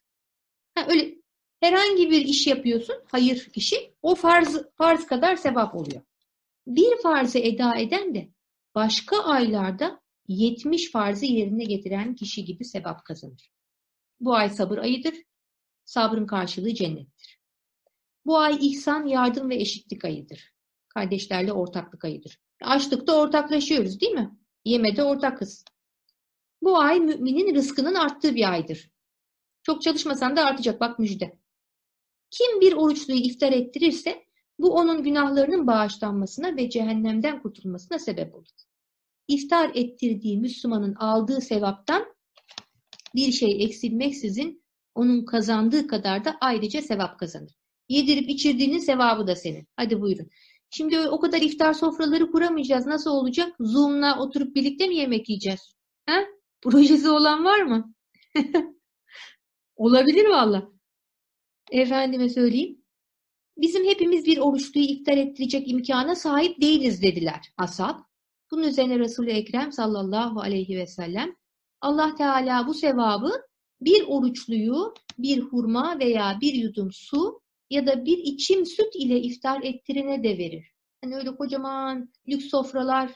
Ha, 0.74 0.86
öyle 0.88 1.14
herhangi 1.60 2.10
bir 2.10 2.20
iş 2.24 2.46
yapıyorsun, 2.46 2.96
hayır 3.10 3.48
işi, 3.54 3.94
o 4.02 4.14
farz, 4.14 4.62
farz 4.76 5.06
kadar 5.06 5.36
sevap 5.36 5.74
oluyor. 5.74 6.02
Bir 6.66 7.02
farzı 7.02 7.38
eda 7.38 7.76
eden 7.76 8.14
de 8.14 8.28
başka 8.74 9.24
aylarda 9.24 10.00
70 10.28 10.90
farzı 10.90 11.26
yerine 11.26 11.64
getiren 11.64 12.14
kişi 12.14 12.44
gibi 12.44 12.64
sevap 12.64 13.04
kazanır. 13.04 13.50
Bu 14.20 14.34
ay 14.34 14.48
sabır 14.50 14.78
ayıdır. 14.78 15.14
Sabrın 15.84 16.26
karşılığı 16.26 16.74
cennettir. 16.74 17.40
Bu 18.26 18.38
ay 18.38 18.58
ihsan, 18.60 19.06
yardım 19.06 19.50
ve 19.50 19.56
eşitlik 19.56 20.04
ayıdır. 20.04 20.54
Kardeşlerle 20.88 21.52
ortaklık 21.52 22.04
ayıdır. 22.04 22.40
Açlıkta 22.62 23.20
ortaklaşıyoruz 23.20 24.00
değil 24.00 24.12
mi? 24.12 24.38
Yemede 24.64 25.04
ortakız. 25.04 25.64
Bu 26.62 26.78
ay 26.78 27.00
müminin 27.00 27.54
rızkının 27.54 27.94
arttığı 27.94 28.34
bir 28.34 28.52
aydır. 28.52 28.90
Çok 29.62 29.82
çalışmasan 29.82 30.36
da 30.36 30.44
artacak 30.44 30.80
bak 30.80 30.98
müjde. 30.98 31.38
Kim 32.30 32.60
bir 32.60 32.72
oruçluyu 32.72 33.20
iftar 33.20 33.52
ettirirse 33.52 34.24
bu 34.58 34.74
onun 34.74 35.02
günahlarının 35.02 35.66
bağışlanmasına 35.66 36.56
ve 36.56 36.70
cehennemden 36.70 37.42
kurtulmasına 37.42 37.98
sebep 37.98 38.34
olur. 38.34 38.48
İftar 39.28 39.70
ettirdiği 39.74 40.38
Müslümanın 40.38 40.94
aldığı 40.94 41.40
sevaptan 41.40 42.14
bir 43.14 43.32
şey 43.32 43.64
eksilmeksizin 43.64 44.63
onun 44.94 45.24
kazandığı 45.24 45.86
kadar 45.86 46.24
da 46.24 46.36
ayrıca 46.40 46.82
sevap 46.82 47.18
kazanır. 47.18 47.52
Yedirip 47.88 48.28
içirdiğinin 48.28 48.78
sevabı 48.78 49.26
da 49.26 49.36
senin. 49.36 49.68
Hadi 49.76 50.00
buyurun. 50.00 50.28
Şimdi 50.70 50.98
o 50.98 51.20
kadar 51.20 51.40
iftar 51.40 51.74
sofraları 51.74 52.30
kuramayacağız. 52.30 52.86
Nasıl 52.86 53.10
olacak? 53.10 53.56
Zoom'la 53.60 54.18
oturup 54.20 54.54
birlikte 54.54 54.86
mi 54.86 54.96
yemek 54.96 55.28
yiyeceğiz? 55.28 55.74
Ha? 56.06 56.20
Projesi 56.62 57.10
olan 57.10 57.44
var 57.44 57.62
mı? 57.62 57.94
Olabilir 59.76 60.28
valla. 60.28 60.68
Efendime 61.70 62.28
söyleyeyim. 62.28 62.84
Bizim 63.56 63.84
hepimiz 63.84 64.26
bir 64.26 64.38
oruçluyu 64.38 64.86
iftar 64.86 65.16
ettirecek 65.16 65.70
imkana 65.70 66.14
sahip 66.14 66.60
değiliz 66.60 67.02
dediler 67.02 67.52
ashab. 67.58 67.98
Bunun 68.50 68.62
üzerine 68.62 68.98
Resul-i 68.98 69.30
Ekrem 69.30 69.72
sallallahu 69.72 70.40
aleyhi 70.40 70.78
ve 70.78 70.86
sellem 70.86 71.36
Allah 71.80 72.14
Teala 72.14 72.66
bu 72.66 72.74
sevabı 72.74 73.32
bir 73.84 74.04
oruçluyu 74.08 74.94
bir 75.18 75.40
hurma 75.40 75.98
veya 75.98 76.38
bir 76.40 76.54
yudum 76.54 76.92
su 76.92 77.40
ya 77.70 77.86
da 77.86 78.04
bir 78.04 78.18
içim 78.18 78.66
süt 78.66 78.94
ile 78.94 79.20
iftar 79.20 79.62
ettirine 79.62 80.22
de 80.22 80.38
verir. 80.38 80.66
Hani 81.04 81.16
öyle 81.16 81.36
kocaman 81.36 82.12
lüks 82.28 82.48
sofralar, 82.48 83.12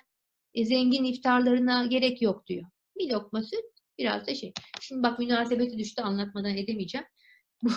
e, 0.54 0.64
zengin 0.64 1.04
iftarlarına 1.04 1.86
gerek 1.86 2.22
yok 2.22 2.46
diyor. 2.46 2.64
Bir 2.98 3.10
lokma 3.10 3.42
süt, 3.42 3.64
biraz 3.98 4.26
da 4.26 4.34
şey. 4.34 4.52
Şimdi 4.80 5.02
bak 5.02 5.18
münasebeti 5.18 5.78
düştü 5.78 6.02
anlatmadan 6.02 6.56
edemeyeceğim. 6.56 7.06
Bu 7.62 7.70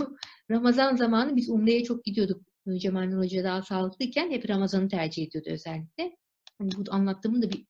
Ramazan 0.52 0.96
zamanı 0.96 1.36
biz 1.36 1.50
Umre'ye 1.50 1.84
çok 1.84 2.04
gidiyorduk. 2.04 2.42
Cemal 2.78 3.04
Nur 3.04 3.24
Hoca 3.24 3.44
daha 3.44 3.62
sağlıklıyken 3.62 4.32
hep 4.32 4.50
Ramazan'ı 4.50 4.90
tercih 4.90 5.28
ediyordu 5.28 5.50
özellikle. 5.52 6.18
Hani 6.58 6.72
bu 6.78 6.84
anlattığımın 6.90 7.42
da 7.42 7.52
bir 7.52 7.66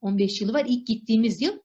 15 0.00 0.40
yılı 0.40 0.52
var. 0.52 0.66
İlk 0.68 0.86
gittiğimiz 0.86 1.42
yıl 1.42 1.58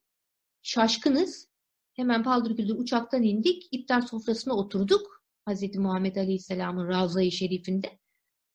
şaşkınız. 0.61 1.50
Hemen 1.93 2.23
paldır 2.23 2.77
uçaktan 2.77 3.23
indik. 3.23 3.67
İftar 3.71 4.01
sofrasına 4.01 4.53
oturduk. 4.53 5.23
Hazreti 5.45 5.79
Muhammed 5.79 6.15
Aleyhisselam'ın 6.15 6.87
Ravza-i 6.87 7.31
Şerif'inde. 7.31 7.99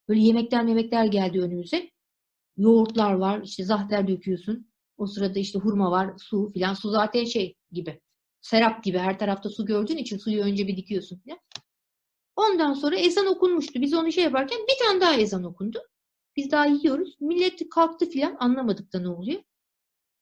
Böyle 0.09 0.21
yemekler 0.21 0.65
yemekler 0.65 1.05
geldi 1.05 1.41
önümüze. 1.41 1.91
Yoğurtlar 2.57 3.13
var. 3.13 3.43
işte 3.45 3.65
zahter 3.65 4.09
döküyorsun. 4.09 4.71
O 4.97 5.07
sırada 5.07 5.39
işte 5.39 5.59
hurma 5.59 5.91
var, 5.91 6.15
su 6.19 6.51
filan. 6.53 6.75
Su 6.75 6.91
zaten 6.91 7.25
şey 7.25 7.57
gibi. 7.73 8.01
Serap 8.41 8.85
gibi 8.85 8.99
her 8.99 9.19
tarafta 9.19 9.51
su 9.51 9.67
gördüğün 9.67 9.97
için 9.97 10.19
suyu 10.19 10.43
önce 10.43 10.67
bir 10.67 10.77
dikiyorsun 10.77 11.19
filan. 11.19 11.39
Ondan 12.37 12.75
sonra 12.75 12.97
ezan 12.97 13.27
okunmuştu. 13.27 13.81
Biz 13.81 13.95
onu 13.95 14.13
şey 14.13 14.25
yaparken 14.25 14.59
bir 14.59 14.87
tane 14.87 15.01
daha 15.01 15.15
ezan 15.15 15.45
okundu. 15.45 15.83
Biz 16.37 16.51
daha 16.51 16.67
yiyoruz. 16.67 17.17
Millet 17.21 17.69
kalktı 17.71 18.11
filan 18.11 18.37
anlamadık 18.41 18.93
da 18.93 19.01
ne 19.01 19.09
oluyor. 19.09 19.43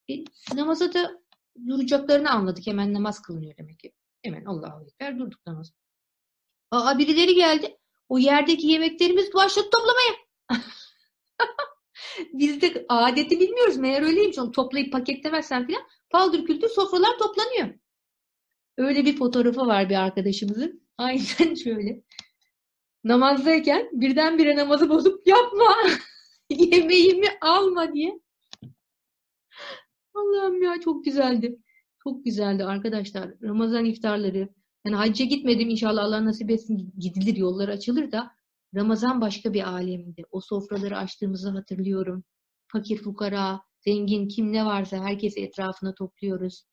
E, 0.09 0.13
namaza 0.55 0.93
da 0.93 1.24
duracaklarını 1.67 2.31
anladık. 2.31 2.67
Hemen 2.67 2.93
namaz 2.93 3.21
kılınıyor 3.21 3.57
demek 3.57 3.79
ki. 3.79 3.93
Hemen 4.23 4.45
Allah'a 4.45 4.83
Ekber 4.83 5.19
durduk 5.19 5.45
namaz. 5.47 5.73
Aa 6.71 6.99
birileri 6.99 7.35
geldi. 7.35 7.77
O 8.09 8.17
yerdeki 8.17 8.67
yemeklerimiz 8.67 9.33
başladı 9.33 9.69
toplamaya. 9.71 10.15
Biz 12.33 12.61
de 12.61 12.85
adeti 12.89 13.39
bilmiyoruz. 13.39 13.77
Meğer 13.77 14.01
öyleymiş. 14.01 14.39
Onu 14.39 14.51
toplayıp 14.51 14.91
paketlemezsen 14.91 15.67
filan 15.67 15.83
paldır 16.09 16.45
kültür 16.45 16.69
sofralar 16.69 17.17
toplanıyor. 17.17 17.79
Öyle 18.77 19.05
bir 19.05 19.17
fotoğrafı 19.17 19.67
var 19.67 19.89
bir 19.89 19.95
arkadaşımızın. 19.95 20.87
Aynen 20.97 21.55
şöyle. 21.63 22.01
Namazdayken 23.03 23.89
birdenbire 23.91 24.55
namazı 24.55 24.89
bozup 24.89 25.27
yapma. 25.27 25.75
Yemeğimi 26.49 27.27
alma 27.41 27.93
diye. 27.93 28.19
Allah'ım 30.15 30.63
ya 30.63 30.79
çok 30.81 31.05
güzeldi. 31.05 31.59
Çok 32.03 32.25
güzeldi 32.25 32.63
arkadaşlar. 32.63 33.33
Ramazan 33.43 33.85
iftarları. 33.85 34.49
Yani 34.85 34.95
hacca 34.95 35.25
gitmedim 35.25 35.69
inşallah 35.69 36.03
Allah 36.03 36.25
nasip 36.25 36.51
etsin 36.51 36.93
gidilir 36.97 37.35
yollar 37.35 37.69
açılır 37.69 38.11
da 38.11 38.31
Ramazan 38.75 39.21
başka 39.21 39.53
bir 39.53 39.69
alemdi. 39.69 40.23
O 40.31 40.41
sofraları 40.41 40.97
açtığımızı 40.97 41.49
hatırlıyorum. 41.49 42.23
Fakir 42.67 42.97
fukara, 42.97 43.61
zengin 43.79 44.27
kim 44.27 44.53
ne 44.53 44.65
varsa 44.65 44.97
herkesi 44.97 45.41
etrafına 45.41 45.93
topluyoruz. 45.93 46.63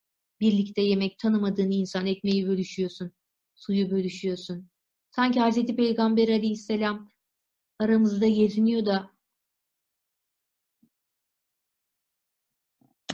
Birlikte 0.41 0.83
yemek 0.83 1.19
tanımadığın 1.19 1.71
insan 1.71 2.07
ekmeği 2.07 2.47
bölüşüyorsun. 2.47 3.13
Suyu 3.55 3.91
bölüşüyorsun. 3.91 4.69
Sanki 5.11 5.41
Hz. 5.41 5.67
Peygamber 5.77 6.29
aleyhisselam 6.29 7.09
aramızda 7.79 8.29
geziniyor 8.29 8.87
da 8.87 9.11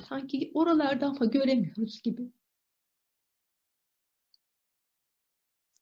sanki 0.09 0.51
oralardan 0.55 1.15
ama 1.15 1.25
göremiyoruz 1.27 2.03
gibi. 2.03 2.33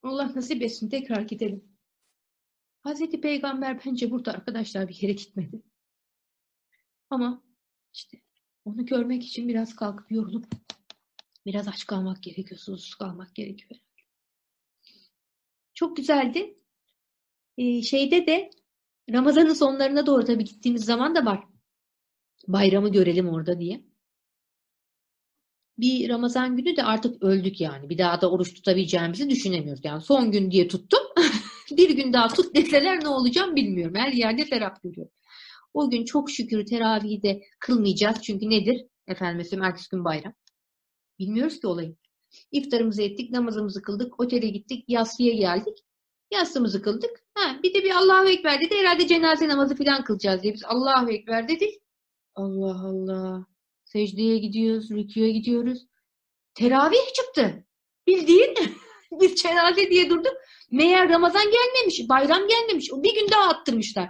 Allah 0.03 0.35
nasip 0.35 0.61
etsin 0.61 0.89
tekrar 0.89 1.21
gidelim. 1.21 1.63
Hazreti 2.81 3.21
Peygamber 3.21 3.85
bence 3.85 4.11
burada 4.11 4.31
arkadaşlar 4.31 4.87
bir 4.87 5.01
yere 5.01 5.13
gitmedi. 5.13 5.61
Ama 7.09 7.43
işte 7.93 8.21
onu 8.65 8.85
görmek 8.85 9.23
için 9.23 9.47
biraz 9.47 9.75
kalkıp 9.75 10.11
yorulup 10.11 10.45
biraz 11.45 11.67
aç 11.67 11.85
kalmak 11.85 12.23
gerekiyor, 12.23 12.59
susuz 12.59 12.95
kalmak 12.95 13.35
gerekiyor. 13.35 13.79
Çok 15.73 15.97
güzeldi. 15.97 16.57
Ee, 17.57 17.81
şeyde 17.81 18.27
de 18.27 18.49
Ramazan'ın 19.11 19.53
sonlarına 19.53 20.05
doğru 20.05 20.25
tabii 20.25 20.43
gittiğimiz 20.43 20.85
zaman 20.85 21.15
da 21.15 21.25
var. 21.25 21.43
Bayramı 22.47 22.91
görelim 22.91 23.29
orada 23.29 23.59
diye. 23.59 23.86
Bir 25.77 26.09
Ramazan 26.09 26.57
günü 26.57 26.75
de 26.75 26.83
artık 26.83 27.23
öldük 27.23 27.61
yani. 27.61 27.89
Bir 27.89 27.97
daha 27.97 28.21
da 28.21 28.31
oruç 28.31 28.53
tutabileceğimizi 28.53 29.29
düşünemiyoruz. 29.29 29.85
Yani 29.85 30.01
son 30.01 30.31
gün 30.31 30.51
diye 30.51 30.67
tuttum. 30.67 30.99
bir 31.71 31.89
gün 31.89 32.13
daha 32.13 32.27
tut 32.27 32.55
deseler 32.55 33.03
ne 33.03 33.07
olacağım 33.07 33.55
bilmiyorum. 33.55 33.95
Her 33.95 34.11
yerde 34.11 34.45
serap 34.45 34.83
görüyorum. 34.83 35.11
O 35.73 35.89
gün 35.89 36.05
çok 36.05 36.31
şükür 36.31 36.65
teravihi 36.65 37.23
de 37.23 37.41
kılmayacağız. 37.59 38.21
Çünkü 38.21 38.49
nedir? 38.49 38.85
Efendim 39.07 39.37
mesela 39.37 39.65
ertesi 39.65 39.89
gün 39.89 40.05
bayram. 40.05 40.33
Bilmiyoruz 41.19 41.59
ki 41.59 41.67
olayı. 41.67 41.95
İftarımızı 42.51 43.01
ettik, 43.01 43.31
namazımızı 43.31 43.81
kıldık, 43.81 44.19
otele 44.19 44.47
gittik, 44.47 44.85
yaslıya 44.87 45.33
geldik. 45.33 45.77
Yastığımızı 46.31 46.81
kıldık. 46.81 47.23
Ha, 47.35 47.59
bir 47.63 47.73
de 47.73 47.83
bir 47.83 47.91
Allahu 47.91 48.29
Ekber 48.29 48.61
dedi. 48.61 48.75
Herhalde 48.75 49.07
cenaze 49.07 49.47
namazı 49.47 49.75
falan 49.75 50.03
kılacağız 50.03 50.43
diye 50.43 50.53
biz 50.53 50.63
Allahu 50.63 51.11
Ekber 51.11 51.47
dedik. 51.47 51.81
Allah 52.35 52.81
Allah. 52.87 53.45
Secdeye 53.87 54.37
gidiyoruz, 54.37 54.91
rüküye 54.91 55.31
gidiyoruz. 55.31 55.87
Teravih 56.53 57.13
çıktı. 57.15 57.65
Bildiğin 58.07 58.55
biz 59.11 59.35
cenaze 59.35 59.89
diye 59.89 60.09
durduk. 60.09 60.33
Meğer 60.71 61.09
Ramazan 61.09 61.45
gelmemiş, 61.45 62.09
bayram 62.09 62.47
gelmemiş. 62.47 62.89
Bir 62.91 63.15
gün 63.15 63.31
daha 63.31 63.49
attırmışlar. 63.49 64.09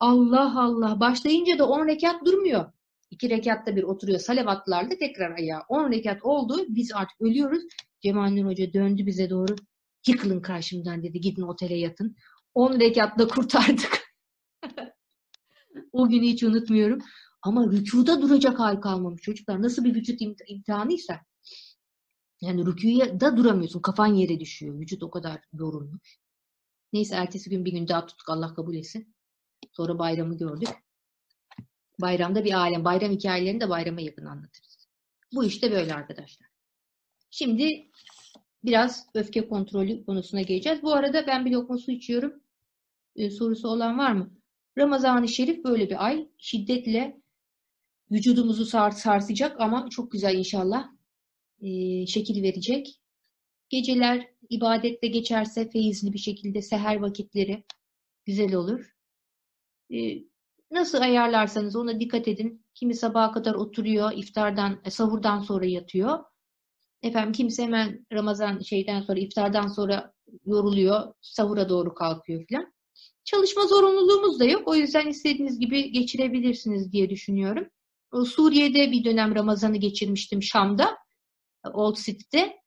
Allah 0.00 0.62
Allah. 0.62 1.00
Başlayınca 1.00 1.58
da 1.58 1.68
10 1.68 1.86
rekat 1.86 2.24
durmuyor. 2.24 2.72
İki 3.10 3.30
rekatta 3.30 3.76
bir 3.76 3.82
oturuyor 3.82 4.18
salavatlarla 4.18 4.98
tekrar 4.98 5.30
ayağa. 5.38 5.62
10 5.68 5.92
rekat 5.92 6.24
oldu. 6.24 6.64
Biz 6.68 6.92
artık 6.94 7.20
ölüyoruz. 7.20 7.62
Cemal 8.02 8.30
Nur 8.30 8.44
Hoca 8.44 8.72
döndü 8.72 9.06
bize 9.06 9.30
doğru. 9.30 9.56
Yıkılın 10.06 10.40
karşımdan 10.40 11.02
dedi. 11.02 11.20
Gidin 11.20 11.42
otele 11.42 11.74
yatın. 11.74 12.16
10 12.54 12.80
rekatla 12.80 13.28
kurtardık. 13.28 14.14
o 15.92 16.08
günü 16.08 16.26
hiç 16.26 16.42
unutmuyorum. 16.42 16.98
Ama 17.42 17.66
rükuda 17.66 18.22
duracak 18.22 18.58
hal 18.58 18.80
kalmamış 18.80 19.22
çocuklar. 19.22 19.62
Nasıl 19.62 19.84
bir 19.84 19.94
vücut 19.94 20.20
imtihanıysa. 20.46 21.20
Yani 22.40 22.66
rükuya 22.66 23.20
da 23.20 23.36
duramıyorsun. 23.36 23.80
Kafan 23.80 24.06
yere 24.06 24.40
düşüyor. 24.40 24.80
Vücut 24.80 25.02
o 25.02 25.10
kadar 25.10 25.40
yorulmuş. 25.52 26.18
Neyse 26.92 27.14
ertesi 27.14 27.50
gün 27.50 27.64
bir 27.64 27.72
gün 27.72 27.88
daha 27.88 28.06
tuttuk. 28.06 28.28
Allah 28.28 28.54
kabul 28.54 28.74
etsin. 28.74 29.14
Sonra 29.72 29.98
bayramı 29.98 30.38
gördük. 30.38 30.68
Bayramda 32.00 32.44
bir 32.44 32.52
alem. 32.52 32.84
Bayram 32.84 33.12
hikayelerini 33.12 33.60
de 33.60 33.68
bayrama 33.68 34.00
yakın 34.00 34.24
anlatırız. 34.24 34.88
Bu 35.34 35.44
işte 35.44 35.70
böyle 35.70 35.94
arkadaşlar. 35.94 36.48
Şimdi 37.30 37.90
biraz 38.64 39.06
öfke 39.14 39.48
kontrolü 39.48 40.04
konusuna 40.04 40.42
geleceğiz. 40.42 40.82
Bu 40.82 40.94
arada 40.94 41.26
ben 41.26 41.46
bir 41.46 41.50
lokma 41.50 41.78
su 41.78 41.90
içiyorum. 41.90 42.42
Ee, 43.16 43.30
sorusu 43.30 43.68
olan 43.68 43.98
var 43.98 44.12
mı? 44.12 44.30
Ramazan-ı 44.78 45.28
Şerif 45.28 45.64
böyle 45.64 45.90
bir 45.90 46.06
ay. 46.06 46.28
Şiddetle 46.38 47.19
vücudumuzu 48.10 48.66
sarsacak 48.66 49.60
ama 49.60 49.88
çok 49.90 50.12
güzel 50.12 50.34
inşallah 50.34 50.88
e, 51.60 52.06
şekil 52.06 52.42
verecek. 52.42 53.00
Geceler 53.68 54.28
ibadetle 54.50 55.08
geçerse 55.08 55.70
feyizli 55.70 56.12
bir 56.12 56.18
şekilde 56.18 56.62
seher 56.62 56.96
vakitleri 56.96 57.64
güzel 58.26 58.54
olur. 58.54 58.94
E, 59.94 59.98
nasıl 60.70 61.00
ayarlarsanız 61.00 61.76
ona 61.76 62.00
dikkat 62.00 62.28
edin. 62.28 62.66
Kimi 62.74 62.94
sabaha 62.94 63.32
kadar 63.32 63.54
oturuyor, 63.54 64.12
iftardan, 64.16 64.80
e, 64.84 64.90
sahurdan 64.90 65.40
sonra 65.40 65.64
yatıyor. 65.64 66.18
Efendim 67.02 67.32
kimse 67.32 67.62
hemen 67.62 68.06
Ramazan 68.12 68.58
şeyden 68.60 69.00
sonra, 69.00 69.20
iftardan 69.20 69.68
sonra 69.68 70.12
yoruluyor, 70.46 71.14
sahura 71.20 71.68
doğru 71.68 71.94
kalkıyor 71.94 72.46
filan. 72.46 72.72
Çalışma 73.24 73.66
zorunluluğumuz 73.66 74.40
da 74.40 74.44
yok. 74.44 74.68
O 74.68 74.74
yüzden 74.74 75.06
istediğiniz 75.08 75.58
gibi 75.58 75.92
geçirebilirsiniz 75.92 76.92
diye 76.92 77.10
düşünüyorum. 77.10 77.68
Suriye'de 78.12 78.92
bir 78.92 79.04
dönem 79.04 79.34
Ramazan'ı 79.34 79.76
geçirmiştim 79.76 80.42
Şam'da. 80.42 80.98
Old 81.72 81.96
City'de. 81.96 82.60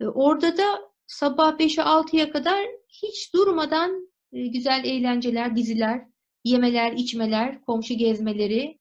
E, 0.00 0.06
orada 0.06 0.56
da 0.56 0.80
sabah 1.06 1.58
5'e 1.58 1.82
6'ya 1.82 2.30
kadar 2.30 2.66
hiç 2.88 3.34
durmadan 3.34 4.10
e, 4.32 4.46
güzel 4.46 4.84
eğlenceler, 4.84 5.56
diziler, 5.56 6.06
yemeler, 6.44 6.92
içmeler, 6.92 7.62
komşu 7.62 7.94
gezmeleri, 7.94 8.78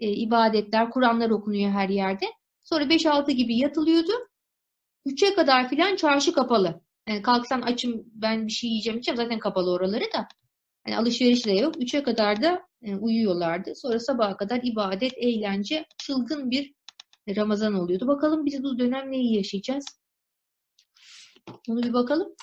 e, 0.00 0.08
ibadetler, 0.12 0.90
Kur'anlar 0.90 1.30
okunuyor 1.30 1.70
her 1.70 1.88
yerde. 1.88 2.26
Sonra 2.64 2.84
5-6 2.84 3.30
gibi 3.30 3.56
yatılıyordu. 3.56 4.12
3'e 5.06 5.34
kadar 5.34 5.68
filan 5.68 5.96
çarşı 5.96 6.32
kapalı. 6.32 6.80
Yani 7.08 7.22
kalksan 7.22 7.62
açım 7.62 8.04
ben 8.06 8.46
bir 8.46 8.52
şey 8.52 8.70
yiyeceğim 8.70 8.98
içeceğim 8.98 9.16
zaten 9.16 9.38
kapalı 9.38 9.72
oraları 9.72 10.04
da. 10.04 10.28
Yani 10.86 10.98
alışveriş 10.98 11.46
de 11.46 11.52
yok. 11.52 11.76
3'e 11.76 12.02
kadar 12.02 12.42
da 12.42 12.62
uyuyorlardı. 13.00 13.74
Sonra 13.74 14.00
sabaha 14.00 14.36
kadar 14.36 14.60
ibadet, 14.62 15.12
eğlence, 15.16 15.86
çılgın 15.98 16.50
bir 16.50 16.74
Ramazan 17.36 17.74
oluyordu. 17.74 18.06
Bakalım 18.06 18.46
biz 18.46 18.62
bu 18.62 18.78
dönem 18.78 19.12
neyi 19.12 19.36
yaşayacağız? 19.36 19.84
Onu 21.68 21.82
bir 21.82 21.92
bakalım. 21.92 22.34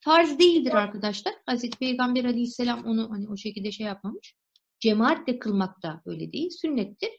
Farz 0.00 0.38
değildir 0.38 0.74
arkadaşlar. 0.74 1.34
Hazreti 1.46 1.78
Peygamber 1.78 2.24
Aleyhisselam 2.24 2.84
onu 2.86 3.10
hani 3.10 3.28
o 3.28 3.36
şekilde 3.36 3.72
şey 3.72 3.86
yapmamış. 3.86 4.34
Cemaatle 4.80 5.38
kılmak 5.38 5.82
da 5.82 6.02
öyle 6.06 6.32
değil. 6.32 6.50
Sünnettir. 6.50 7.10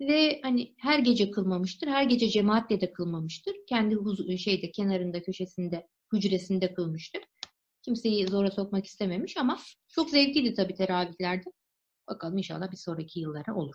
Ve 0.00 0.40
hani 0.42 0.74
her 0.78 0.98
gece 0.98 1.30
kılmamıştır. 1.30 1.86
Her 1.88 2.02
gece 2.04 2.28
cemaatle 2.28 2.80
de 2.80 2.92
kılmamıştır. 2.92 3.54
Kendi 3.68 3.96
şeyde 4.38 4.70
kenarında, 4.70 5.22
köşesinde, 5.22 5.88
hücresinde 6.12 6.74
kılmıştır. 6.74 7.22
Kimseyi 7.82 8.26
zora 8.26 8.50
sokmak 8.50 8.86
istememiş 8.86 9.36
ama 9.36 9.58
çok 9.88 10.10
zevkliydi 10.10 10.54
tabii 10.54 10.74
teravihlerde. 10.74 11.50
Bakalım 12.08 12.38
inşallah 12.38 12.72
bir 12.72 12.76
sonraki 12.76 13.20
yıllara 13.20 13.54
olur. 13.54 13.74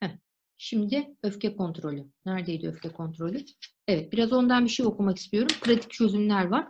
Heh. 0.00 0.10
Şimdi 0.56 1.16
öfke 1.22 1.56
kontrolü. 1.56 2.04
Neredeydi 2.26 2.68
öfke 2.68 2.88
kontrolü? 2.92 3.44
Evet, 3.88 4.12
biraz 4.12 4.32
ondan 4.32 4.64
bir 4.64 4.70
şey 4.70 4.86
okumak 4.86 5.18
istiyorum. 5.18 5.56
Pratik 5.60 5.90
çözümler 5.90 6.44
var. 6.44 6.68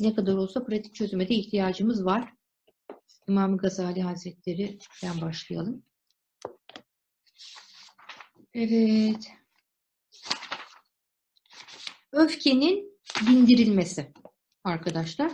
Ne 0.00 0.14
kadar 0.14 0.34
olsa 0.34 0.64
pratik 0.64 0.94
çözüme 0.94 1.28
de 1.28 1.34
ihtiyacımız 1.34 2.04
var. 2.04 2.32
İmam 3.28 3.56
Gazali 3.56 4.02
Hazretleri'den 4.02 5.20
başlayalım. 5.20 5.82
Evet. 8.54 9.30
Öfkenin 12.12 12.98
dindirilmesi 13.26 14.12
arkadaşlar. 14.68 15.32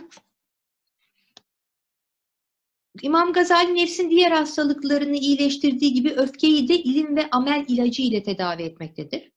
İmam 3.01 3.33
Gazali 3.33 3.75
nefsin 3.75 4.09
diğer 4.09 4.31
hastalıklarını 4.31 5.15
iyileştirdiği 5.15 5.93
gibi 5.93 6.11
öfkeyi 6.11 6.67
de 6.67 6.79
ilim 6.79 7.15
ve 7.15 7.29
amel 7.29 7.65
ilacı 7.67 8.01
ile 8.01 8.23
tedavi 8.23 8.63
etmektedir. 8.63 9.31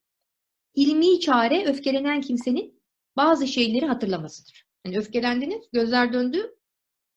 İlmi 0.74 1.20
çare 1.20 1.64
öfkelenen 1.64 2.20
kimsenin 2.20 2.82
bazı 3.16 3.46
şeyleri 3.46 3.87
hatırlamasıdır. 3.87 4.66
Yani 4.87 4.98
öfkelendiniz, 4.98 5.64
gözler 5.72 6.12
döndü, 6.12 6.56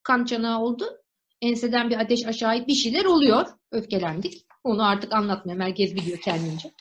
kan 0.04 0.26
çanağı 0.26 0.62
oldu, 0.62 1.02
enseden 1.42 1.90
bir 1.90 2.00
ateş 2.00 2.26
aşağı 2.26 2.68
bir 2.68 2.74
şeyler 2.74 3.06
oluyor. 3.06 3.46
Öfkelendik. 3.72 4.46
Onu 4.64 4.88
artık 4.88 5.14
anlatmıyorum. 5.14 5.66
Herkes 5.66 5.96
biliyor 5.96 6.18
kendince. 6.18 6.72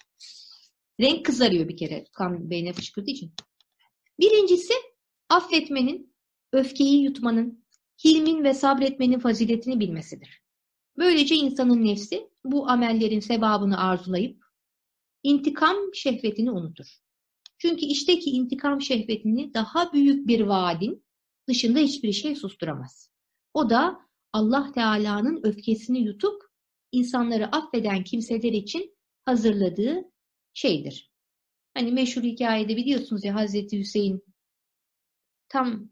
Renk 1.00 1.26
kızarıyor 1.26 1.68
bir 1.68 1.76
kere 1.76 2.04
kan 2.12 2.50
beyne 2.50 2.72
fışkırdığı 2.72 3.10
için. 3.10 3.32
Birincisi 4.20 4.74
affetmenin, 5.30 6.14
öfkeyi 6.52 7.02
yutmanın, 7.02 7.64
hilmin 8.04 8.44
ve 8.44 8.54
sabretmenin 8.54 9.18
faziletini 9.18 9.80
bilmesidir. 9.80 10.42
Böylece 10.98 11.34
insanın 11.34 11.84
nefsi 11.84 12.30
bu 12.44 12.68
amellerin 12.68 13.20
sevabını 13.20 13.80
arzulayıp 13.80 14.44
intikam 15.22 15.76
şehvetini 15.94 16.50
unutur. 16.50 16.86
Çünkü 17.58 17.84
işteki 17.86 18.30
intikam 18.30 18.80
şehvetini 18.80 19.54
daha 19.54 19.92
büyük 19.92 20.26
bir 20.26 20.40
vaadin 20.40 21.04
dışında 21.48 21.78
hiçbir 21.78 22.12
şey 22.12 22.34
susturamaz. 22.34 23.10
O 23.54 23.70
da 23.70 24.00
Allah 24.32 24.72
Teala'nın 24.72 25.40
öfkesini 25.42 26.00
yutup 26.00 26.42
insanları 26.92 27.46
affeden 27.46 28.04
kimseler 28.04 28.52
için 28.52 28.96
hazırladığı 29.24 30.02
şeydir. 30.54 31.10
Hani 31.74 31.92
meşhur 31.92 32.22
hikayede 32.22 32.76
biliyorsunuz 32.76 33.24
ya 33.24 33.34
Hazreti 33.34 33.78
Hüseyin 33.78 34.24
tam 35.50 35.90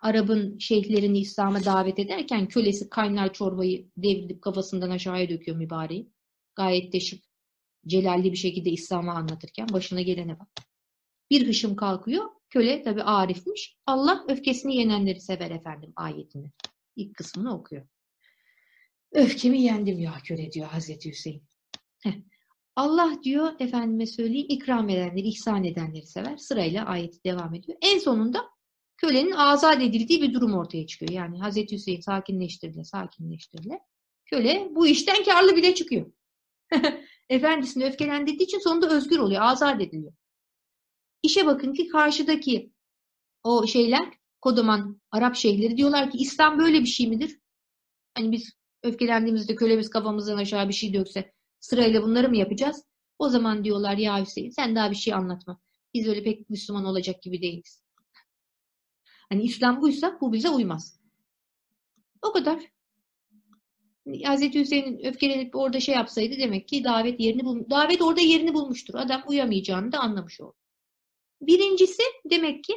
Arap'ın 0.00 0.58
şeyhlerini 0.58 1.18
İslam'a 1.18 1.64
davet 1.64 1.98
ederken 1.98 2.48
kölesi 2.48 2.90
kaynar 2.90 3.32
çorbayı 3.32 3.88
devrilip 3.96 4.42
kafasından 4.42 4.90
aşağıya 4.90 5.28
döküyor 5.28 5.56
mübareği. 5.56 6.10
Gayet 6.54 6.92
de 6.92 7.00
şık, 7.00 7.24
celalli 7.86 8.32
bir 8.32 8.36
şekilde 8.36 8.70
İslam'ı 8.70 9.12
anlatırken 9.12 9.68
başına 9.72 10.00
gelene 10.00 10.38
bak. 10.38 10.48
Bir 11.30 11.48
hışım 11.48 11.76
kalkıyor. 11.76 12.24
Köle 12.50 12.82
tabi 12.82 13.02
arifmiş. 13.02 13.76
Allah 13.86 14.24
öfkesini 14.28 14.76
yenenleri 14.76 15.20
sever 15.20 15.50
efendim 15.50 15.92
ayetini. 15.96 16.52
İlk 16.96 17.14
kısmını 17.16 17.54
okuyor. 17.54 17.86
Öfkemi 19.12 19.62
yendim 19.62 19.98
ya 19.98 20.14
köle 20.24 20.52
diyor 20.52 20.66
Hazreti 20.66 21.10
Hüseyin. 21.10 21.42
Heh. 22.02 22.12
Allah 22.76 23.18
diyor 23.22 23.52
efendime 23.60 24.06
söyleyeyim 24.06 24.46
ikram 24.48 24.88
edenleri, 24.88 25.28
ihsan 25.28 25.64
edenleri 25.64 26.06
sever. 26.06 26.36
Sırayla 26.36 26.86
ayeti 26.86 27.24
devam 27.24 27.54
ediyor. 27.54 27.78
En 27.82 27.98
sonunda 27.98 28.55
kölenin 28.96 29.30
azat 29.30 29.82
edildiği 29.82 30.22
bir 30.22 30.34
durum 30.34 30.54
ortaya 30.54 30.86
çıkıyor. 30.86 31.12
Yani 31.12 31.40
Hazreti 31.40 31.76
Hüseyin 31.76 32.00
sakinleştirile, 32.00 32.84
sakinleştirile. 32.84 33.80
Köle 34.24 34.68
bu 34.70 34.86
işten 34.86 35.24
karlı 35.24 35.56
bile 35.56 35.74
çıkıyor. 35.74 36.12
Efendisini 37.28 37.84
öfkelendirdiği 37.84 38.44
için 38.44 38.58
sonunda 38.58 38.90
özgür 38.90 39.18
oluyor, 39.18 39.42
azat 39.42 39.80
ediliyor. 39.80 40.12
İşe 41.22 41.46
bakın 41.46 41.72
ki 41.72 41.88
karşıdaki 41.88 42.72
o 43.44 43.66
şeyler, 43.66 44.12
kodoman 44.40 45.00
Arap 45.10 45.36
şeyhleri 45.36 45.76
diyorlar 45.76 46.10
ki 46.10 46.18
İslam 46.18 46.58
böyle 46.58 46.80
bir 46.80 46.86
şey 46.86 47.08
midir? 47.08 47.38
Hani 48.14 48.32
biz 48.32 48.52
öfkelendiğimizde 48.82 49.54
kölemiz 49.54 49.90
kafamızdan 49.90 50.36
aşağı 50.36 50.68
bir 50.68 50.74
şey 50.74 50.94
dökse 50.94 51.32
sırayla 51.60 52.02
bunları 52.02 52.28
mı 52.28 52.36
yapacağız? 52.36 52.84
O 53.18 53.28
zaman 53.28 53.64
diyorlar 53.64 53.96
ya 53.96 54.20
Hüseyin 54.20 54.50
sen 54.50 54.76
daha 54.76 54.90
bir 54.90 54.96
şey 54.96 55.14
anlatma. 55.14 55.60
Biz 55.94 56.08
öyle 56.08 56.22
pek 56.22 56.50
Müslüman 56.50 56.84
olacak 56.84 57.22
gibi 57.22 57.42
değiliz. 57.42 57.85
Hani 59.28 59.42
İslam 59.42 59.82
buysa 59.82 60.18
bu 60.20 60.32
bize 60.32 60.50
uymaz. 60.50 61.00
O 62.22 62.32
kadar. 62.32 62.60
Hazreti 64.24 64.60
Hüseyin'in 64.60 65.04
öfkelenip 65.04 65.56
orada 65.56 65.80
şey 65.80 65.94
yapsaydı 65.94 66.38
demek 66.38 66.68
ki 66.68 66.84
davet 66.84 67.20
yerini 67.20 67.44
bul 67.44 67.70
davet 67.70 68.02
orada 68.02 68.20
yerini 68.20 68.54
bulmuştur. 68.54 68.94
Adam 68.94 69.22
uyamayacağını 69.26 69.92
da 69.92 69.98
anlamış 69.98 70.40
oldu. 70.40 70.56
Birincisi 71.40 72.02
demek 72.30 72.64
ki 72.64 72.74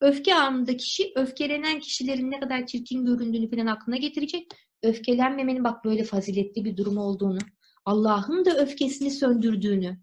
öfke 0.00 0.34
anında 0.34 0.76
kişi 0.76 1.12
öfkelenen 1.16 1.80
kişilerin 1.80 2.30
ne 2.30 2.40
kadar 2.40 2.66
çirkin 2.66 3.06
göründüğünü 3.06 3.50
falan 3.50 3.66
aklına 3.66 3.96
getirecek. 3.96 4.52
Öfkelenmemenin 4.82 5.64
bak 5.64 5.84
böyle 5.84 6.04
faziletli 6.04 6.64
bir 6.64 6.76
durum 6.76 6.96
olduğunu, 6.96 7.38
Allah'ın 7.84 8.44
da 8.44 8.56
öfkesini 8.56 9.10
söndürdüğünü, 9.10 10.00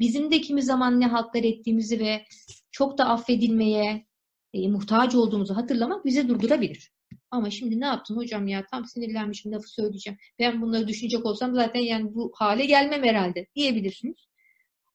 bizim 0.00 0.30
de 0.30 0.40
kimi 0.40 0.62
zaman 0.62 1.00
ne 1.00 1.06
haltlar 1.06 1.44
ettiğimizi 1.44 2.00
ve 2.00 2.24
çok 2.70 2.98
da 2.98 3.08
affedilmeye 3.08 4.06
e, 4.54 4.68
muhtaç 4.68 5.14
olduğumuzu 5.14 5.56
hatırlamak 5.56 6.04
bize 6.04 6.28
durdurabilir. 6.28 6.92
Ama 7.30 7.50
şimdi 7.50 7.80
ne 7.80 7.86
yaptın 7.86 8.16
hocam 8.16 8.46
ya 8.46 8.66
tam 8.70 8.86
sinirlenmişim 8.86 9.52
lafı 9.52 9.68
söyleyeceğim. 9.68 10.18
Ben 10.38 10.62
bunları 10.62 10.88
düşünecek 10.88 11.26
olsam 11.26 11.54
zaten 11.54 11.80
yani 11.80 12.14
bu 12.14 12.32
hale 12.34 12.66
gelmem 12.66 13.02
herhalde 13.02 13.46
diyebilirsiniz. 13.56 14.16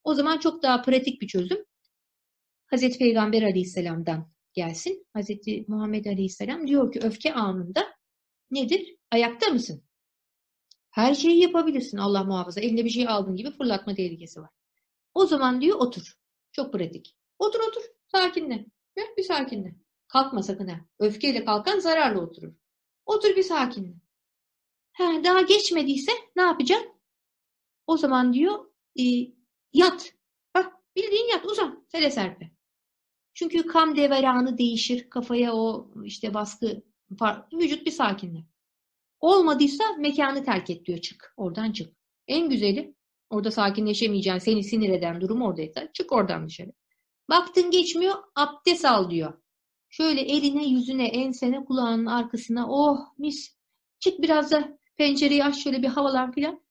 O 0.03 0.13
zaman 0.13 0.37
çok 0.37 0.63
daha 0.63 0.81
pratik 0.81 1.21
bir 1.21 1.27
çözüm. 1.27 1.65
Hazreti 2.67 2.99
Peygamber 2.99 3.43
Aleyhisselam'dan 3.43 4.31
gelsin. 4.53 5.07
Hazreti 5.13 5.65
Muhammed 5.67 6.05
Aleyhisselam 6.05 6.67
diyor 6.67 6.91
ki 6.91 6.99
öfke 6.99 7.33
anında 7.33 7.87
nedir? 8.51 8.95
Ayakta 9.11 9.49
mısın? 9.49 9.83
Her 10.91 11.15
şeyi 11.15 11.41
yapabilirsin 11.41 11.97
Allah 11.97 12.23
muhafaza. 12.23 12.61
Eline 12.61 12.85
bir 12.85 12.89
şey 12.89 13.07
aldığın 13.07 13.35
gibi 13.35 13.51
fırlatma 13.51 13.95
tehlikesi 13.95 14.41
var. 14.41 14.49
O 15.13 15.25
zaman 15.25 15.61
diyor 15.61 15.77
otur. 15.79 16.13
Çok 16.51 16.73
pratik. 16.73 17.15
Otur 17.39 17.59
otur. 17.59 17.81
Sakinle. 18.07 18.65
Ya, 18.95 19.03
bir 19.17 19.23
sakinle. 19.23 19.75
Kalkma 20.07 20.43
sakın 20.43 20.67
ha. 20.67 20.79
Öfkeyle 20.99 21.45
kalkan 21.45 21.79
zararla 21.79 22.19
oturur. 22.21 22.53
Otur 23.05 23.35
bir 23.35 23.43
sakinle. 23.43 23.93
Ha, 24.93 25.23
daha 25.23 25.41
geçmediyse 25.41 26.11
ne 26.35 26.41
yapacaksın? 26.41 26.91
O 27.87 27.97
zaman 27.97 28.33
diyor 28.33 28.65
e, 28.99 29.03
yat. 29.73 30.13
Bak 30.55 30.73
bildiğin 30.95 31.27
yat 31.29 31.45
uzan. 31.45 31.85
Sele 31.91 32.11
serpe. 32.11 32.51
Çünkü 33.33 33.67
kan 33.67 33.95
deveranı 33.95 34.57
değişir. 34.57 35.09
Kafaya 35.09 35.53
o 35.53 35.91
işte 36.03 36.33
baskı 36.33 36.83
vücut 37.53 37.85
bir 37.85 37.91
sakinler. 37.91 38.43
Olmadıysa 39.19 39.83
mekanı 39.97 40.43
terk 40.43 40.69
et 40.69 40.85
diyor 40.85 40.99
çık. 40.99 41.33
Oradan 41.37 41.71
çık. 41.71 41.93
En 42.27 42.49
güzeli 42.49 42.95
orada 43.29 43.51
sakinleşemeyeceğin 43.51 44.37
seni 44.37 44.63
sinir 44.63 44.89
eden 44.89 45.21
durum 45.21 45.41
oradaysa 45.41 45.91
çık 45.93 46.11
oradan 46.11 46.47
dışarı. 46.47 46.71
Baktın 47.29 47.71
geçmiyor 47.71 48.15
abdest 48.35 48.85
al 48.85 49.11
diyor. 49.11 49.33
Şöyle 49.89 50.21
eline 50.21 50.65
yüzüne 50.65 51.07
ensene 51.07 51.65
kulağının 51.65 52.05
arkasına 52.05 52.69
oh 52.69 52.99
mis 53.17 53.57
çık 53.99 54.21
biraz 54.21 54.51
da 54.51 54.79
pencereyi 54.97 55.43
aç 55.43 55.63
şöyle 55.63 55.83
bir 55.83 55.87
havalan 55.87 56.31
filan. 56.31 56.61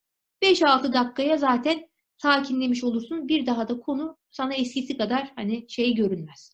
5-6 0.43 0.93
dakikaya 0.93 1.37
zaten 1.37 1.89
sakinlemiş 2.17 2.85
olursun. 2.85 3.29
Bir 3.29 3.47
daha 3.47 3.69
da 3.69 3.81
konu 3.81 4.19
sana 4.31 4.55
eskisi 4.55 4.97
kadar 4.97 5.33
hani 5.37 5.67
şey 5.69 5.95
görünmez. 5.95 6.53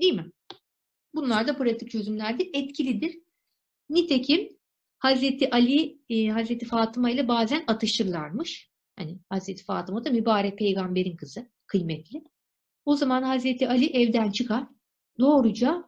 Değil 0.00 0.14
mi? 0.14 0.32
Bunlar 1.14 1.48
da 1.48 1.56
pratik 1.56 1.90
çözümlerdir. 1.90 2.50
Etkilidir. 2.52 3.18
Nitekim 3.90 4.56
Hazreti 4.98 5.50
Ali, 5.50 5.98
e, 6.10 6.28
Hazreti 6.28 6.66
Fatıma 6.66 7.10
ile 7.10 7.28
bazen 7.28 7.64
atışırlarmış. 7.66 8.70
Hani 8.96 9.18
Hazreti 9.28 9.64
Fatıma 9.64 10.04
da 10.04 10.10
mübarek 10.10 10.58
peygamberin 10.58 11.16
kızı, 11.16 11.50
kıymetli. 11.66 12.24
O 12.86 12.96
zaman 12.96 13.22
Hazreti 13.22 13.68
Ali 13.68 13.86
evden 13.86 14.30
çıkar, 14.30 14.66
doğruca 15.18 15.84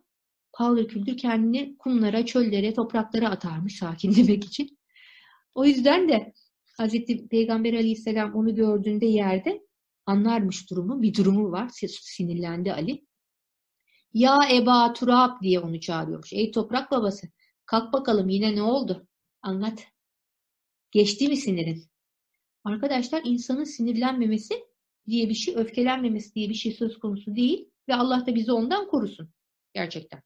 paldır 0.53 0.89
küldür 0.89 1.17
kendini 1.17 1.77
kumlara, 1.79 2.27
çöllere, 2.27 2.75
topraklara 2.75 3.31
atarmış 3.31 3.79
sakinlemek 3.79 4.45
için. 4.49 4.79
O 5.55 5.65
yüzden 5.65 6.09
de 6.09 6.33
Hazreti 6.77 7.29
Peygamber 7.29 7.73
Aleyhisselam 7.73 8.35
onu 8.35 8.55
gördüğünde 8.55 9.07
yerde 9.07 9.61
anlarmış 10.07 10.71
durumu, 10.71 11.03
bir 11.03 11.15
durumu 11.15 11.53
var. 11.53 11.71
Sinirlendi 11.89 12.73
Ali. 12.73 13.07
Ya 14.13 14.39
Eba 14.53 14.93
Turab 14.93 15.43
diye 15.43 15.61
onu 15.61 15.81
çağırıyormuş. 15.81 16.33
Ey 16.33 16.51
toprak 16.51 16.91
babası 16.91 17.27
kalk 17.67 17.93
bakalım 17.93 18.29
yine 18.29 18.57
ne 18.57 18.63
oldu? 18.63 19.07
Anlat. 19.43 19.85
Geçti 20.91 21.29
mi 21.29 21.37
sinirin? 21.37 21.85
Arkadaşlar 22.65 23.23
insanın 23.25 23.65
sinirlenmemesi 23.65 24.68
diye 25.09 25.29
bir 25.29 25.35
şey, 25.35 25.55
öfkelenmemesi 25.57 26.35
diye 26.35 26.49
bir 26.49 26.55
şey 26.55 26.73
söz 26.73 26.99
konusu 26.99 27.37
değil 27.37 27.71
ve 27.89 27.95
Allah 27.95 28.27
da 28.27 28.35
bizi 28.35 28.53
ondan 28.53 28.89
korusun. 28.89 29.31
Gerçekten. 29.75 30.23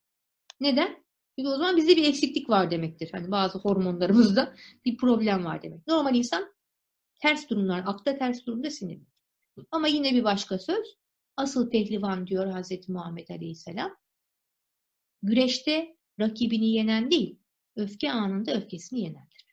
Neden? 0.60 1.04
Çünkü 1.38 1.48
o 1.50 1.56
zaman 1.56 1.76
bizde 1.76 1.96
bir 1.96 2.08
eksiklik 2.08 2.50
var 2.50 2.70
demektir. 2.70 3.08
Hani 3.12 3.30
bazı 3.30 3.58
hormonlarımızda 3.58 4.54
bir 4.84 4.96
problem 4.96 5.44
var 5.44 5.62
demek. 5.62 5.86
Normal 5.86 6.14
insan 6.14 6.54
ters 7.22 7.50
durumlar, 7.50 7.82
akta 7.86 8.18
ters 8.18 8.46
durumda 8.46 8.70
sinirli. 8.70 9.06
Ama 9.70 9.88
yine 9.88 10.12
bir 10.12 10.24
başka 10.24 10.58
söz. 10.58 10.96
Asıl 11.36 11.70
pehlivan 11.70 12.26
diyor 12.26 12.46
Hazreti 12.46 12.92
Muhammed 12.92 13.28
Aleyhisselam. 13.28 13.96
Güreşte 15.22 15.96
rakibini 16.20 16.68
yenen 16.68 17.10
değil, 17.10 17.38
öfke 17.76 18.12
anında 18.12 18.54
öfkesini 18.54 19.00
yenendir. 19.00 19.46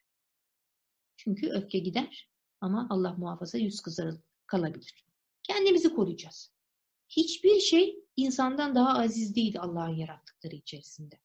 Çünkü 1.16 1.48
öfke 1.48 1.78
gider 1.78 2.30
ama 2.60 2.86
Allah 2.90 3.12
muhafaza 3.12 3.58
yüz 3.58 3.80
kızarı 3.80 4.22
kalabilir. 4.46 5.09
Kendimizi 5.42 5.94
koruyacağız. 5.94 6.52
Hiçbir 7.08 7.60
şey 7.60 8.04
insandan 8.16 8.74
daha 8.74 8.98
aziz 8.98 9.36
değil 9.36 9.60
Allah'ın 9.60 9.94
yarattıkları 9.94 10.54
içerisinde. 10.56 11.18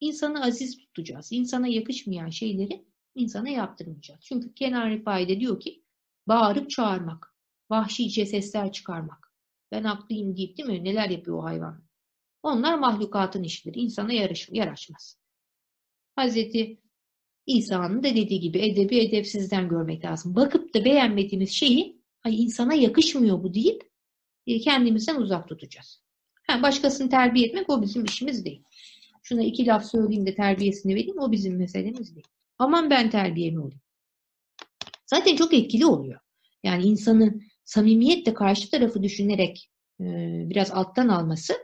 İnsanı 0.00 0.44
aziz 0.44 0.78
tutacağız. 0.78 1.32
İnsana 1.32 1.68
yakışmayan 1.68 2.30
şeyleri 2.30 2.84
insana 3.14 3.48
yaptırmayacağız. 3.48 4.20
Çünkü 4.24 4.54
Kenan 4.54 4.90
Rifai 4.90 5.40
diyor 5.40 5.60
ki 5.60 5.84
bağırıp 6.28 6.70
çağırmak, 6.70 7.34
vahşice 7.70 8.26
sesler 8.26 8.72
çıkarmak. 8.72 9.32
Ben 9.72 9.84
haklıyım 9.84 10.36
deyip 10.36 10.56
değil 10.56 10.68
mi? 10.68 10.84
Neler 10.84 11.10
yapıyor 11.10 11.38
o 11.38 11.44
hayvan? 11.44 11.84
Onlar 12.42 12.78
mahlukatın 12.78 13.42
işleri. 13.42 13.80
İnsana 13.80 14.12
yarış, 14.12 14.48
yaraşmaz. 14.52 15.18
Hazreti 16.16 16.80
İsa'nın 17.46 17.98
da 17.98 18.08
dediği 18.08 18.40
gibi 18.40 18.58
edebi 18.58 18.98
edepsizden 18.98 19.68
görmek 19.68 20.04
lazım. 20.04 20.36
Bakıp 20.36 20.74
da 20.74 20.84
beğenmediğimiz 20.84 21.50
şeyi 21.50 22.03
ay 22.24 22.42
insana 22.42 22.74
yakışmıyor 22.74 23.42
bu 23.42 23.54
deyip 23.54 23.90
e, 24.46 24.60
kendimizden 24.60 25.16
uzak 25.16 25.48
tutacağız. 25.48 26.02
Ha, 26.46 26.62
başkasını 26.62 27.10
terbiye 27.10 27.46
etmek 27.46 27.70
o 27.70 27.82
bizim 27.82 28.04
işimiz 28.04 28.44
değil. 28.44 28.62
Şuna 29.22 29.42
iki 29.42 29.66
laf 29.66 29.84
söyleyeyim 29.86 30.26
de 30.26 30.34
terbiyesini 30.34 30.94
vereyim 30.94 31.18
o 31.18 31.32
bizim 31.32 31.56
meselemiz 31.56 32.14
değil. 32.14 32.26
Aman 32.58 32.90
ben 32.90 33.10
terbiyemi 33.10 33.60
olayım. 33.60 33.80
Zaten 35.06 35.36
çok 35.36 35.54
etkili 35.54 35.86
oluyor. 35.86 36.20
Yani 36.62 36.84
insanın 36.84 37.42
samimiyetle 37.64 38.34
karşı 38.34 38.70
tarafı 38.70 39.02
düşünerek 39.02 39.70
e, 40.00 40.04
biraz 40.50 40.70
alttan 40.70 41.08
alması 41.08 41.54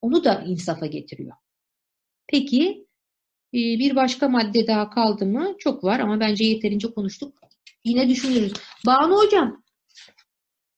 onu 0.00 0.24
da 0.24 0.44
insafa 0.46 0.86
getiriyor. 0.86 1.36
Peki 2.26 2.86
e, 3.54 3.58
bir 3.58 3.96
başka 3.96 4.28
madde 4.28 4.66
daha 4.66 4.90
kaldı 4.90 5.26
mı? 5.26 5.54
Çok 5.58 5.84
var 5.84 6.00
ama 6.00 6.20
bence 6.20 6.44
yeterince 6.44 6.90
konuştuk. 6.90 7.40
Yine 7.84 8.08
düşünürüz. 8.08 8.52
Banu 8.86 9.16
Hocam 9.16 9.62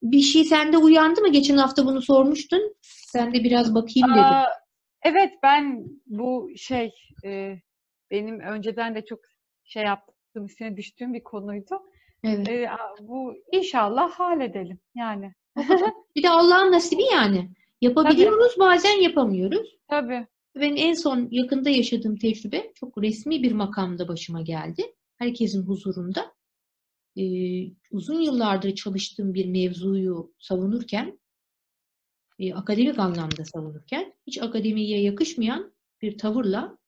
bir 0.02 0.20
şey 0.20 0.44
sende 0.44 0.78
uyandı 0.78 1.20
mı? 1.20 1.32
Geçen 1.32 1.56
hafta 1.56 1.86
bunu 1.86 2.02
sormuştun. 2.02 2.74
Sen 2.82 3.34
de 3.34 3.44
biraz 3.44 3.74
bakayım 3.74 4.08
dedim. 4.10 4.24
Aa, 4.24 4.46
evet 5.02 5.32
ben 5.42 5.84
bu 6.06 6.50
şey 6.56 6.94
e, 7.24 7.56
benim 8.10 8.40
önceden 8.40 8.94
de 8.94 9.04
çok 9.04 9.18
şey 9.64 9.82
yaptığım 9.82 10.46
üstüne 10.46 10.76
düştüğüm 10.76 11.14
bir 11.14 11.22
konuydu. 11.22 11.82
Evet. 12.24 12.48
E, 12.48 12.68
bu 13.00 13.34
inşallah 13.52 14.10
halledelim 14.10 14.80
yani. 14.94 15.32
Bir 16.16 16.22
de 16.22 16.30
Allah'ın 16.30 16.72
nasibi 16.72 17.02
yani. 17.12 17.50
Yapabiliyoruz 17.80 18.58
bazen 18.58 19.00
yapamıyoruz. 19.00 19.76
Tabii. 19.88 20.26
Ben 20.54 20.76
en 20.76 20.94
son 20.94 21.28
yakında 21.30 21.70
yaşadığım 21.70 22.16
tecrübe 22.16 22.72
çok 22.74 23.02
resmi 23.02 23.42
bir 23.42 23.52
makamda 23.52 24.08
başıma 24.08 24.42
geldi. 24.42 24.82
Herkesin 25.18 25.62
huzurunda. 25.62 26.32
Ee, 27.16 27.72
uzun 27.90 28.20
yıllardır 28.20 28.74
çalıştığım 28.74 29.34
bir 29.34 29.46
mevzuyu 29.46 30.34
savunurken, 30.38 31.18
e, 32.38 32.54
akademik 32.54 32.98
anlamda 32.98 33.44
savunurken, 33.44 34.14
hiç 34.26 34.42
akademiye 34.42 35.02
yakışmayan 35.02 35.74
bir 36.02 36.18
tavırla 36.18 36.78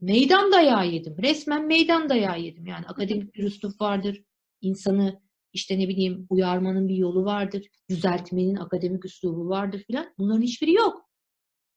meydan 0.00 0.52
dayağı 0.52 0.88
yedim. 0.88 1.16
Resmen 1.22 1.66
meydan 1.66 2.08
dayağı 2.08 2.40
yedim. 2.40 2.66
Yani 2.66 2.86
akademik 2.86 3.34
bir 3.34 3.44
üslup 3.44 3.80
vardır. 3.80 4.22
İnsanı 4.60 5.20
işte 5.52 5.78
ne 5.78 5.88
bileyim 5.88 6.26
uyarmanın 6.30 6.88
bir 6.88 6.96
yolu 6.96 7.24
vardır. 7.24 7.66
Düzeltmenin 7.90 8.56
akademik 8.56 9.04
üslubu 9.04 9.48
vardır 9.48 9.84
filan. 9.86 10.14
Bunların 10.18 10.42
hiçbiri 10.42 10.72
yok. 10.72 11.10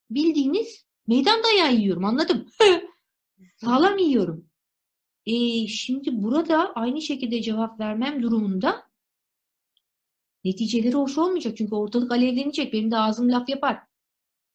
Bildiğiniz 0.10 0.86
meydan 1.08 1.44
dayağı 1.44 1.76
yiyorum 1.76 2.06
anladım. 2.06 2.48
Sağlam 3.58 3.98
yiyorum. 3.98 4.51
E, 5.26 5.68
şimdi 5.68 6.24
burada 6.24 6.74
aynı 6.74 7.02
şekilde 7.02 7.42
cevap 7.42 7.80
vermem 7.80 8.24
durumunda 8.24 8.92
neticeleri 10.44 10.94
hoş 10.94 11.18
olmayacak. 11.18 11.58
Çünkü 11.58 11.76
ortalık 11.76 12.12
alevlenecek. 12.12 12.74
Benim 12.74 12.92
de 12.92 12.98
ağzım 12.98 13.32
laf 13.32 13.50
yapar. 13.50 13.80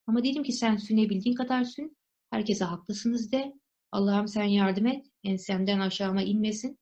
Ama 0.07 0.25
dedim 0.25 0.43
ki 0.43 0.53
sen 0.53 0.77
sünebildiğin 0.77 1.37
kadar 1.37 1.65
sün. 1.65 1.97
Herkese 2.31 2.65
haklısınız 2.65 3.33
de. 3.33 3.53
Allah'ım 3.93 4.29
sen 4.29 4.45
yardım 4.45 4.87
et. 4.87 5.07
Ensemden 5.25 5.81
aşağıma 5.81 6.23
inmesin. 6.23 6.79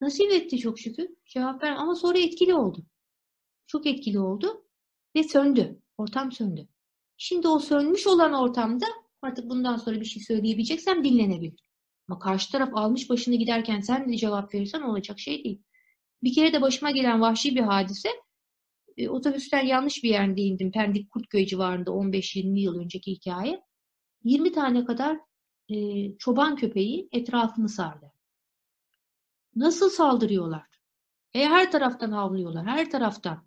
Nasip 0.00 0.32
etti 0.32 0.58
çok 0.58 0.78
şükür. 0.78 1.08
Cevap 1.26 1.62
ver 1.62 1.72
ama 1.72 1.94
sonra 1.94 2.18
etkili 2.18 2.54
oldu. 2.54 2.86
Çok 3.66 3.86
etkili 3.86 4.18
oldu 4.18 4.64
ve 5.16 5.24
söndü. 5.24 5.80
Ortam 5.98 6.32
söndü. 6.32 6.68
Şimdi 7.16 7.48
o 7.48 7.58
sönmüş 7.58 8.06
olan 8.06 8.32
ortamda 8.32 8.86
artık 9.22 9.50
bundan 9.50 9.76
sonra 9.76 10.00
bir 10.00 10.04
şey 10.04 10.22
söyleyebileceksem 10.22 11.04
dinlenebilir. 11.04 11.65
Ama 12.08 12.18
karşı 12.18 12.52
taraf 12.52 12.70
almış 12.74 13.10
başını 13.10 13.34
giderken 13.34 13.80
sen 13.80 14.12
de 14.12 14.16
cevap 14.16 14.54
verirsen 14.54 14.82
olacak 14.82 15.20
şey 15.20 15.44
değil. 15.44 15.62
Bir 16.22 16.34
kere 16.34 16.52
de 16.52 16.62
başıma 16.62 16.90
gelen 16.90 17.20
vahşi 17.20 17.56
bir 17.56 17.60
hadise. 17.60 18.08
E, 18.96 19.08
otobüsten 19.08 19.66
yanlış 19.66 20.04
bir 20.04 20.08
yerde 20.08 20.42
indim. 20.42 20.72
Pendik 20.72 21.10
Kurtköy 21.10 21.46
civarında 21.46 21.90
15-20 21.90 22.60
yıl 22.60 22.78
önceki 22.78 23.12
hikaye. 23.12 23.62
20 24.24 24.52
tane 24.52 24.84
kadar 24.84 25.18
e, 25.68 25.76
çoban 26.18 26.56
köpeği 26.56 27.08
etrafımı 27.12 27.68
sardı. 27.68 28.12
Nasıl 29.56 29.90
saldırıyorlar? 29.90 30.66
E, 31.34 31.44
her 31.44 31.72
taraftan 31.72 32.12
havlıyorlar, 32.12 32.66
her 32.66 32.90
taraftan. 32.90 33.46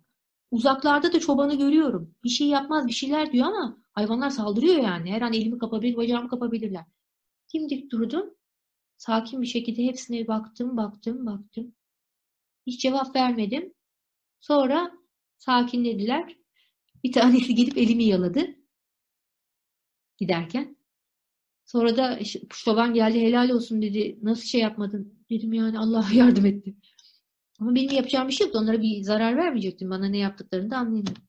Uzaklarda 0.50 1.12
da 1.12 1.20
çobanı 1.20 1.58
görüyorum. 1.58 2.14
Bir 2.24 2.28
şey 2.28 2.48
yapmaz, 2.48 2.86
bir 2.86 2.92
şeyler 2.92 3.32
diyor 3.32 3.46
ama 3.46 3.78
hayvanlar 3.92 4.30
saldırıyor 4.30 4.76
yani. 4.76 5.12
Her 5.12 5.22
an 5.22 5.32
elimi 5.32 5.58
kapabilir, 5.58 5.96
bacağımı 5.96 6.28
kapabilirler. 6.28 6.84
Dimdik 7.54 7.92
durdum. 7.92 8.34
Sakin 9.00 9.42
bir 9.42 9.46
şekilde 9.46 9.84
hepsine 9.84 10.28
baktım, 10.28 10.76
baktım, 10.76 11.26
baktım. 11.26 11.74
Hiç 12.66 12.82
cevap 12.82 13.16
vermedim. 13.16 13.74
Sonra 14.40 14.92
sakinlediler. 15.38 16.36
Bir 17.04 17.12
tanesi 17.12 17.54
gelip 17.54 17.78
elimi 17.78 18.04
yaladı. 18.04 18.56
Giderken. 20.18 20.76
Sonra 21.64 21.96
da 21.96 22.18
işte 22.18 22.40
çoban 22.48 22.94
geldi 22.94 23.20
helal 23.20 23.50
olsun 23.50 23.82
dedi. 23.82 24.18
Nasıl 24.22 24.44
şey 24.44 24.60
yapmadın? 24.60 25.24
Dedim 25.30 25.52
yani 25.52 25.78
Allah 25.78 26.06
yardım 26.14 26.46
etti. 26.46 26.74
Ama 27.60 27.74
benim 27.74 27.90
yapacağım 27.90 28.28
bir 28.28 28.32
şey 28.32 28.46
yoktu. 28.46 28.58
Onlara 28.62 28.82
bir 28.82 29.02
zarar 29.02 29.36
vermeyecektim. 29.36 29.90
Bana 29.90 30.06
ne 30.06 30.18
yaptıklarını 30.18 30.70
da 30.70 30.76
anlayamadım. 30.76 31.22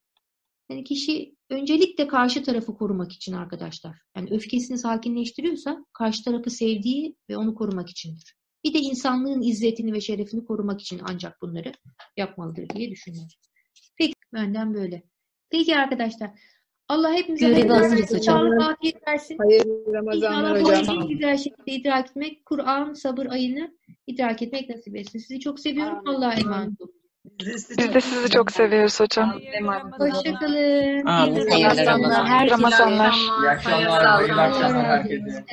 Yani 0.70 0.84
kişi 0.84 1.36
öncelikle 1.52 2.06
karşı 2.06 2.42
tarafı 2.42 2.74
korumak 2.74 3.12
için 3.12 3.32
arkadaşlar. 3.32 3.96
Yani 4.16 4.28
öfkesini 4.30 4.78
sakinleştiriyorsa 4.78 5.84
karşı 5.92 6.24
tarafı 6.24 6.50
sevdiği 6.50 7.16
ve 7.30 7.36
onu 7.36 7.54
korumak 7.54 7.90
içindir. 7.90 8.34
Bir 8.64 8.74
de 8.74 8.78
insanlığın 8.78 9.42
izzetini 9.42 9.92
ve 9.92 10.00
şerefini 10.00 10.44
korumak 10.44 10.80
için 10.80 11.00
ancak 11.04 11.42
bunları 11.42 11.72
yapmalıdır 12.16 12.68
diye 12.68 12.90
düşünüyorum. 12.90 13.30
Peki 13.98 14.14
benden 14.34 14.74
böyle. 14.74 15.02
Peki 15.50 15.76
arkadaşlar. 15.76 16.30
Allah 16.88 17.14
hepimize 17.14 17.52
hayırlı 17.52 17.72
hazırız 17.72 18.24
sağlık, 18.24 18.62
afiyet 18.62 19.08
versin. 19.08 19.38
Hayırlı 19.38 19.92
Ramazanlar 19.94 20.56
İnşallah 20.56 20.80
hocam. 20.82 20.96
bu 20.96 21.02
en 21.02 21.08
güzel 21.08 21.36
şekilde 21.36 21.72
idrak 21.72 22.10
etmek, 22.10 22.44
Kur'an 22.44 22.92
sabır 22.92 23.26
ayını 23.26 23.78
idrak 24.06 24.42
etmek 24.42 24.68
nasip 24.68 24.96
etsin. 24.96 25.18
Sizi 25.18 25.40
çok 25.40 25.60
seviyorum. 25.60 25.98
Allah'a 26.08 26.34
emanet 26.34 26.80
olun. 26.80 27.01
Biz 27.24 27.94
de 27.94 28.00
sizi 28.00 28.30
çok 28.30 28.52
seviyoruz 28.52 29.00
hocam. 29.00 29.32
Hoşçakalın. 29.98 31.06
Hayırlı 31.06 31.86
Ramazanlar. 31.86 31.86
Ramazanlar. 31.86 32.50
Ramazanlar. 32.50 33.12
İyi 33.12 33.50
akşamlar, 33.50 34.04
hayırlı 34.06 34.42
akşamlar. 34.42 34.84
Herkese. 34.86 35.44